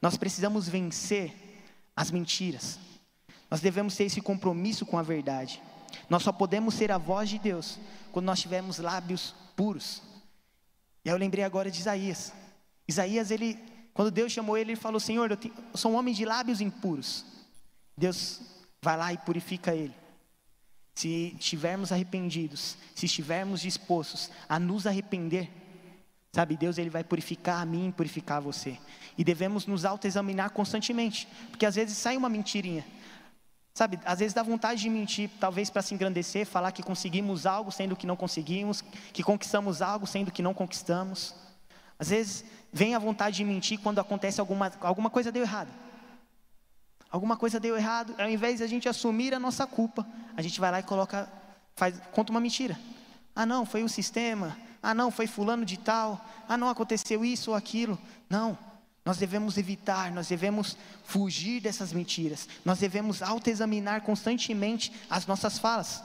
Nós 0.00 0.16
precisamos 0.16 0.68
vencer 0.68 1.32
as 1.94 2.10
mentiras. 2.10 2.78
Nós 3.50 3.60
devemos 3.60 3.96
ter 3.96 4.04
esse 4.04 4.20
compromisso 4.20 4.84
com 4.84 4.98
a 4.98 5.02
verdade. 5.02 5.62
Nós 6.08 6.22
só 6.22 6.32
podemos 6.32 6.74
ser 6.74 6.92
a 6.92 6.98
voz 6.98 7.28
de 7.28 7.38
Deus 7.38 7.78
quando 8.12 8.26
nós 8.26 8.40
tivermos 8.40 8.78
lábios 8.78 9.34
puros. 9.54 10.02
E 11.04 11.08
aí 11.08 11.14
eu 11.14 11.18
lembrei 11.18 11.44
agora 11.44 11.70
de 11.70 11.80
Isaías. 11.80 12.32
Isaías, 12.88 13.30
ele, 13.30 13.58
quando 13.94 14.10
Deus 14.10 14.32
chamou 14.32 14.56
ele, 14.56 14.72
ele 14.72 14.80
falou: 14.80 15.00
Senhor, 15.00 15.30
eu, 15.30 15.36
tenho, 15.36 15.54
eu 15.72 15.76
sou 15.76 15.92
um 15.92 15.96
homem 15.96 16.14
de 16.14 16.24
lábios 16.24 16.60
impuros. 16.60 17.24
Deus 17.96 18.40
vai 18.82 18.96
lá 18.96 19.12
e 19.12 19.18
purifica 19.18 19.74
ele. 19.74 19.94
Se 20.94 21.34
estivermos 21.38 21.92
arrependidos, 21.92 22.76
se 22.94 23.06
estivermos 23.06 23.60
dispostos 23.60 24.30
a 24.48 24.58
nos 24.58 24.86
arrepender, 24.86 25.50
sabe, 26.32 26.56
Deus 26.56 26.78
ele 26.78 26.90
vai 26.90 27.04
purificar 27.04 27.60
a 27.60 27.66
mim, 27.66 27.92
purificar 27.94 28.40
você. 28.40 28.78
E 29.16 29.24
devemos 29.24 29.66
nos 29.66 29.84
autoexaminar 29.84 30.50
constantemente, 30.50 31.28
porque 31.50 31.66
às 31.66 31.74
vezes 31.74 31.96
sai 31.96 32.16
uma 32.16 32.28
mentirinha. 32.28 32.84
Sabe, 33.76 34.00
às 34.06 34.20
vezes 34.20 34.32
dá 34.32 34.42
vontade 34.42 34.80
de 34.80 34.88
mentir, 34.88 35.28
talvez 35.38 35.68
para 35.68 35.82
se 35.82 35.92
engrandecer, 35.92 36.46
falar 36.46 36.72
que 36.72 36.82
conseguimos 36.82 37.44
algo 37.44 37.70
sendo 37.70 37.94
que 37.94 38.06
não 38.06 38.16
conseguimos, 38.16 38.82
que 39.12 39.22
conquistamos 39.22 39.82
algo 39.82 40.06
sendo 40.06 40.30
que 40.30 40.40
não 40.40 40.54
conquistamos. 40.54 41.34
Às 41.98 42.08
vezes 42.08 42.42
vem 42.72 42.94
a 42.94 42.98
vontade 42.98 43.36
de 43.36 43.44
mentir 43.44 43.78
quando 43.78 43.98
acontece 43.98 44.40
alguma, 44.40 44.72
alguma 44.80 45.10
coisa 45.10 45.30
deu 45.30 45.42
errado. 45.42 45.68
Alguma 47.10 47.36
coisa 47.36 47.60
deu 47.60 47.76
errado, 47.76 48.14
ao 48.16 48.30
invés 48.30 48.60
de 48.60 48.64
a 48.64 48.66
gente 48.66 48.88
assumir 48.88 49.34
a 49.34 49.38
nossa 49.38 49.66
culpa, 49.66 50.06
a 50.34 50.40
gente 50.40 50.58
vai 50.58 50.70
lá 50.70 50.80
e 50.80 50.82
coloca, 50.82 51.30
faz, 51.74 52.00
conta 52.12 52.30
uma 52.30 52.40
mentira. 52.40 52.80
Ah, 53.34 53.44
não, 53.44 53.66
foi 53.66 53.82
o 53.82 53.90
sistema. 53.90 54.56
Ah, 54.82 54.94
não, 54.94 55.10
foi 55.10 55.26
fulano 55.26 55.66
de 55.66 55.76
tal. 55.76 56.18
Ah, 56.48 56.56
não, 56.56 56.70
aconteceu 56.70 57.22
isso 57.22 57.50
ou 57.50 57.56
aquilo. 57.56 57.98
Não. 58.26 58.56
Nós 59.06 59.18
devemos 59.18 59.56
evitar, 59.56 60.10
nós 60.10 60.26
devemos 60.26 60.76
fugir 61.04 61.60
dessas 61.60 61.92
mentiras, 61.92 62.48
nós 62.64 62.80
devemos 62.80 63.22
autoexaminar 63.22 64.02
constantemente 64.02 64.92
as 65.08 65.24
nossas 65.28 65.60
falas. 65.60 66.02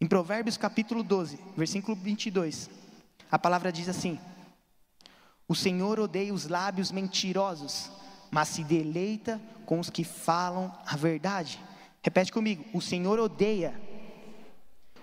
Em 0.00 0.06
Provérbios 0.06 0.56
capítulo 0.56 1.02
12, 1.02 1.40
versículo 1.56 1.96
22, 1.96 2.70
a 3.28 3.36
palavra 3.40 3.72
diz 3.72 3.88
assim: 3.88 4.20
O 5.48 5.54
Senhor 5.56 5.98
odeia 5.98 6.32
os 6.32 6.46
lábios 6.46 6.92
mentirosos, 6.92 7.90
mas 8.30 8.46
se 8.46 8.62
deleita 8.62 9.42
com 9.66 9.80
os 9.80 9.90
que 9.90 10.04
falam 10.04 10.72
a 10.86 10.96
verdade. 10.96 11.58
Repete 12.04 12.30
comigo: 12.30 12.64
O 12.72 12.80
Senhor 12.80 13.18
odeia 13.18 13.74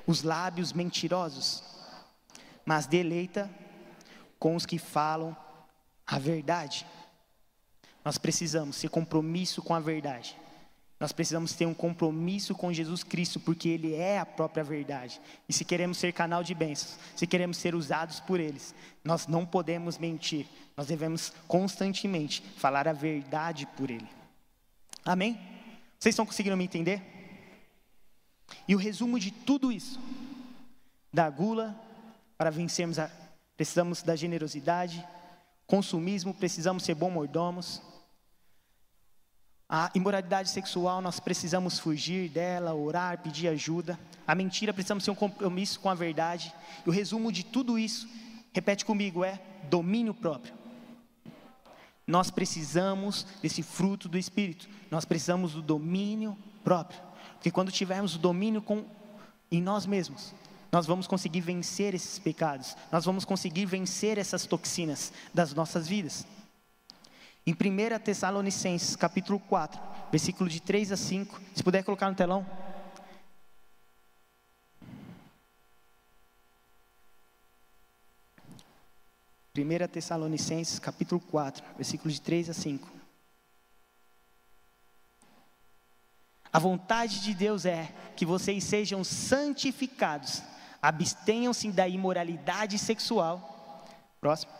os 0.07 0.23
lábios 0.23 0.71
mentirosos, 0.71 1.65
mas 2.65 2.87
deleita 2.87 3.49
com 4.39 4.55
os 4.55 4.65
que 4.65 4.77
falam 4.77 5.35
a 5.35 5.48
verdade. 6.17 6.85
Nós 8.03 8.17
precisamos 8.17 8.79
ter 8.79 8.89
compromisso 8.89 9.61
com 9.61 9.75
a 9.75 9.79
verdade. 9.79 10.35
Nós 10.99 11.13
precisamos 11.13 11.53
ter 11.53 11.65
um 11.65 11.73
compromisso 11.73 12.53
com 12.53 12.73
Jesus 12.73 13.03
Cristo, 13.03 13.39
porque 13.39 13.69
Ele 13.69 13.93
é 13.93 14.19
a 14.19 14.25
própria 14.25 14.63
verdade. 14.63 15.21
E 15.47 15.53
se 15.53 15.63
queremos 15.63 15.97
ser 15.97 16.11
canal 16.11 16.43
de 16.43 16.53
bênçãos, 16.53 16.97
se 17.15 17.25
queremos 17.25 17.57
ser 17.57 17.73
usados 17.73 18.19
por 18.19 18.39
eles, 18.39 18.75
nós 19.03 19.25
não 19.25 19.45
podemos 19.45 19.97
mentir. 19.97 20.45
Nós 20.75 20.87
devemos 20.87 21.31
constantemente 21.47 22.41
falar 22.57 22.87
a 22.87 22.93
verdade 22.93 23.65
por 23.77 23.89
Ele. 23.89 24.07
Amém? 25.05 25.39
Vocês 25.97 26.13
estão 26.13 26.25
conseguindo 26.25 26.57
me 26.57 26.65
entender? 26.65 27.01
E 28.67 28.75
o 28.75 28.77
resumo 28.77 29.19
de 29.19 29.31
tudo 29.31 29.71
isso, 29.71 29.99
da 31.13 31.29
gula, 31.29 31.79
para 32.37 32.49
vencermos 32.49 32.99
a. 32.99 33.09
Precisamos 33.55 34.01
da 34.01 34.15
generosidade, 34.15 35.05
consumismo, 35.69 36.33
precisamos 36.33 36.83
ser 36.83 36.95
bons 36.95 37.11
mordomos. 37.11 37.79
A 39.69 39.91
imoralidade 39.93 40.49
sexual, 40.49 40.99
nós 40.99 41.19
precisamos 41.19 41.77
fugir 41.77 42.27
dela, 42.27 42.73
orar, 42.73 43.19
pedir 43.19 43.47
ajuda. 43.49 43.97
A 44.25 44.33
mentira, 44.33 44.73
precisamos 44.73 45.05
ter 45.05 45.11
um 45.11 45.15
compromisso 45.15 45.79
com 45.79 45.87
a 45.87 45.93
verdade. 45.93 46.51
E 46.83 46.89
o 46.89 46.91
resumo 46.91 47.31
de 47.31 47.45
tudo 47.45 47.77
isso, 47.77 48.09
repete 48.51 48.83
comigo, 48.83 49.23
é 49.23 49.39
domínio 49.69 50.11
próprio. 50.11 50.55
Nós 52.07 52.31
precisamos 52.31 53.27
desse 53.39 53.61
fruto 53.61 54.09
do 54.09 54.17
Espírito. 54.17 54.67
Nós 54.89 55.05
precisamos 55.05 55.53
do 55.53 55.61
domínio 55.61 56.35
próprio. 56.63 56.99
Porque 57.33 57.51
quando 57.51 57.71
tivermos 57.71 58.15
o 58.15 58.19
domínio 58.19 58.63
com, 58.63 58.85
em 59.51 59.61
nós 59.61 59.85
mesmos, 59.85 60.33
nós 60.71 60.85
vamos 60.85 61.07
conseguir 61.07 61.41
vencer 61.41 61.93
esses 61.95 62.19
pecados, 62.19 62.75
nós 62.91 63.05
vamos 63.05 63.25
conseguir 63.25 63.65
vencer 63.65 64.17
essas 64.17 64.45
toxinas 64.45 65.11
das 65.33 65.53
nossas 65.53 65.87
vidas. 65.87 66.25
Em 67.45 67.53
1 67.53 67.99
Tessalonicenses, 68.03 68.95
capítulo 68.95 69.39
4, 69.39 69.81
versículo 70.11 70.49
de 70.49 70.59
3 70.59 70.91
a 70.91 70.97
5, 70.97 71.41
se 71.55 71.63
puder 71.63 71.83
colocar 71.83 72.09
no 72.09 72.15
telão. 72.15 72.45
Primeira 79.51 79.87
Tessalonicenses, 79.87 80.77
capítulo 80.77 81.19
4, 81.19 81.63
versículos 81.75 82.13
de 82.13 82.21
3 82.21 82.51
a 82.51 82.53
5. 82.53 82.99
A 86.53 86.59
vontade 86.59 87.21
de 87.21 87.33
Deus 87.33 87.65
é 87.65 87.91
que 88.15 88.25
vocês 88.25 88.63
sejam 88.63 89.03
santificados 89.03 90.43
abstenham-se 90.81 91.71
da 91.71 91.87
imoralidade 91.87 92.77
sexual. 92.77 93.85
Próximo. 94.19 94.51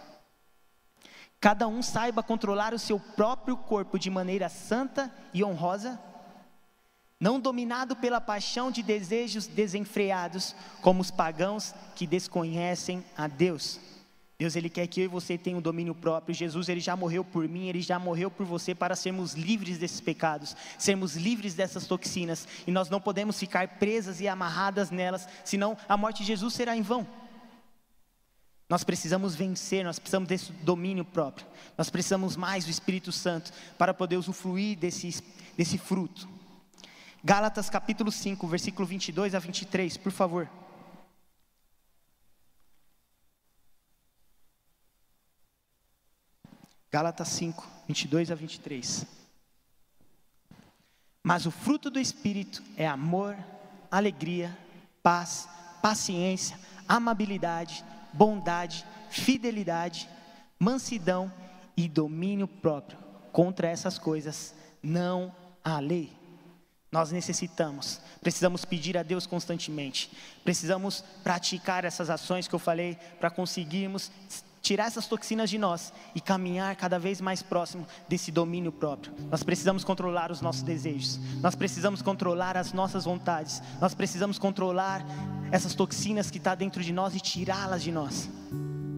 Cada 1.40 1.68
um 1.68 1.82
saiba 1.82 2.22
controlar 2.22 2.74
o 2.74 2.80
seu 2.80 3.00
próprio 3.00 3.56
corpo 3.56 3.98
de 3.98 4.10
maneira 4.10 4.50
santa 4.50 5.14
e 5.34 5.44
honrosa, 5.44 6.00
não 7.20 7.40
dominado 7.40 7.96
pela 7.96 8.20
paixão 8.20 8.70
de 8.70 8.84
desejos 8.84 9.48
desenfreados, 9.48 10.56
como 10.82 11.02
os 11.02 11.12
pagãos 11.12 11.74
que 11.96 12.06
desconhecem 12.06 13.06
a 13.18 13.28
Deus. 13.28 13.80
Deus 14.40 14.56
ele 14.56 14.70
quer 14.70 14.88
que 14.88 15.02
eu 15.02 15.04
e 15.04 15.08
você 15.08 15.38
tenham 15.38 15.62
domínio 15.62 15.94
próprio. 15.94 16.34
Jesus 16.34 16.70
ele 16.70 16.80
já 16.80 16.96
morreu 16.96 17.26
por 17.26 17.46
mim, 17.46 17.68
ele 17.68 17.82
já 17.82 18.00
morreu 18.00 18.32
por 18.32 18.46
você 18.46 18.74
para 18.74 18.96
sermos 18.96 19.34
livres 19.34 19.78
desses 19.78 20.00
pecados, 20.00 20.56
sermos 20.78 21.18
livres 21.18 21.56
dessas 21.56 21.86
toxinas, 21.86 22.48
e 22.66 22.72
nós 22.72 22.90
não 22.90 23.02
podemos 23.02 23.38
ficar 23.38 23.68
presas 23.68 24.22
e 24.22 24.30
amarradas 24.30 24.92
nelas, 24.92 25.28
senão 25.44 25.78
a 25.90 25.98
morte 25.98 26.20
de 26.20 26.28
Jesus 26.28 26.54
será 26.54 26.74
em 26.74 26.82
vão. 26.82 27.06
Nós 28.70 28.82
precisamos 28.82 29.36
vencer, 29.36 29.84
nós 29.84 30.00
precisamos 30.00 30.30
desse 30.30 30.54
domínio 30.54 31.04
próprio. 31.04 31.46
Nós 31.78 31.90
precisamos 31.90 32.38
mais 32.38 32.64
do 32.64 32.72
Espírito 32.72 33.12
Santo 33.12 33.52
para 33.78 33.94
poder 33.94 34.16
usufruir 34.16 34.78
desse, 34.78 35.22
desse 35.58 35.78
fruto. 35.78 36.30
Gálatas 37.22 37.70
capítulo 37.70 38.10
5, 38.10 38.48
versículo 38.48 38.88
22 38.88 39.36
a 39.36 39.40
23, 39.40 39.98
por 39.98 40.14
favor. 40.14 40.50
Gálatas 46.92 47.28
5, 47.30 47.68
22 47.88 48.32
a 48.32 48.36
23. 48.36 49.06
Mas 51.24 51.46
o 51.46 51.52
fruto 51.52 51.90
do 51.90 52.00
Espírito 52.00 52.64
é 52.76 52.88
amor, 52.88 53.38
alegria, 53.92 54.58
paz, 55.04 55.48
paciência, 55.82 56.58
amabilidade, 56.88 57.84
bondade, 58.12 58.86
fidelidade, 59.10 60.10
mansidão 60.58 61.32
e 61.78 61.88
domínio 61.88 62.48
próprio. 62.48 62.98
Contra 63.32 63.68
essas 63.68 64.00
coisas 64.00 64.56
não 64.82 65.34
há 65.64 65.80
lei. 65.80 66.12
Nós 66.92 67.12
necessitamos, 67.12 68.02
precisamos 68.20 68.66
pedir 68.66 68.98
a 68.98 69.04
Deus 69.04 69.28
constantemente, 69.28 70.12
precisamos 70.44 71.04
praticar 71.24 71.86
essas 71.86 72.10
ações 72.10 72.48
que 72.48 72.56
eu 72.56 72.60
falei 72.60 72.98
para 73.20 73.30
conseguirmos 73.30 74.12
tirar 74.62 74.86
essas 74.86 75.08
toxinas 75.08 75.50
de 75.50 75.58
nós 75.58 75.94
e 76.14 76.22
caminhar 76.22 76.76
cada 76.76 77.00
vez 77.00 77.22
mais 77.22 77.42
próximo 77.42 77.88
desse 78.08 78.32
domínio 78.32 78.72
próprio. 78.72 79.14
Nós 79.30 79.44
precisamos 79.44 79.84
controlar 79.84 80.32
os 80.32 80.42
nossos 80.42 80.64
desejos, 80.64 81.20
nós 81.42 81.56
precisamos 81.56 82.02
controlar 82.02 82.58
as 82.58 82.74
nossas 82.74 83.06
vontades, 83.06 83.62
nós 83.80 83.94
precisamos 83.94 84.38
controlar 84.38 85.06
essas 85.52 85.74
toxinas 85.74 86.30
que 86.30 86.38
estão 86.38 86.52
tá 86.52 86.56
dentro 86.56 86.84
de 86.84 86.94
nós 86.94 87.16
e 87.16 87.20
tirá-las 87.20 87.82
de 87.82 87.92
nós, 87.92 88.30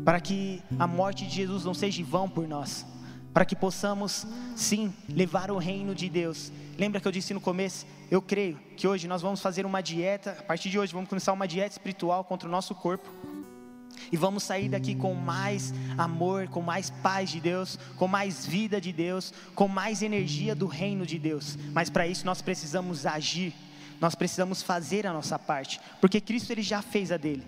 para 0.04 0.20
que 0.20 0.62
a 0.80 0.88
morte 0.88 1.26
de 1.26 1.36
Jesus 1.36 1.64
não 1.64 1.74
seja 1.74 2.04
vão 2.04 2.28
por 2.28 2.48
nós, 2.48 2.86
para 3.34 3.46
que 3.46 3.56
possamos 3.56 4.26
sim 4.56 4.94
levar 5.08 5.52
o 5.52 5.58
reino 5.58 5.94
de 5.94 6.10
Deus. 6.10 6.52
Lembra 6.78 7.00
que 7.00 7.08
eu 7.08 7.12
disse 7.12 7.34
no 7.34 7.40
começo? 7.40 7.86
Eu 8.10 8.22
creio 8.22 8.60
que 8.76 8.88
hoje 8.88 9.08
nós 9.08 9.22
vamos 9.22 9.40
fazer 9.40 9.66
uma 9.66 9.82
dieta, 9.82 10.36
a 10.40 10.44
partir 10.44 10.70
de 10.70 10.80
hoje 10.80 10.92
vamos 10.92 11.10
começar 11.10 11.32
uma 11.32 11.48
dieta 11.48 11.74
espiritual 11.74 12.24
contra 12.24 12.48
o 12.48 12.52
nosso 12.52 12.74
corpo 12.74 13.10
e 14.12 14.18
vamos 14.18 14.44
sair 14.44 14.70
daqui 14.70 14.96
com 14.96 15.14
mais 15.14 15.74
amor, 15.98 16.48
com 16.48 16.62
mais 16.62 16.90
paz 16.90 17.30
de 17.30 17.40
Deus, 17.40 17.78
com 17.98 18.08
mais 18.08 18.46
vida 18.46 18.80
de 18.80 18.92
Deus, 18.92 19.34
com 19.56 19.68
mais 19.68 20.02
energia 20.02 20.56
do 20.56 20.68
reino 20.68 21.06
de 21.06 21.20
Deus. 21.20 21.58
Mas 21.74 21.90
para 21.90 22.08
isso 22.08 22.26
nós 22.26 22.42
precisamos 22.42 23.06
agir, 23.06 23.54
nós 24.00 24.16
precisamos 24.16 24.62
fazer 24.62 25.06
a 25.06 25.14
nossa 25.14 25.38
parte, 25.38 25.80
porque 26.00 26.22
Cristo 26.22 26.52
ele 26.52 26.64
já 26.64 26.82
fez 26.82 27.12
a 27.12 27.18
dele. 27.18 27.44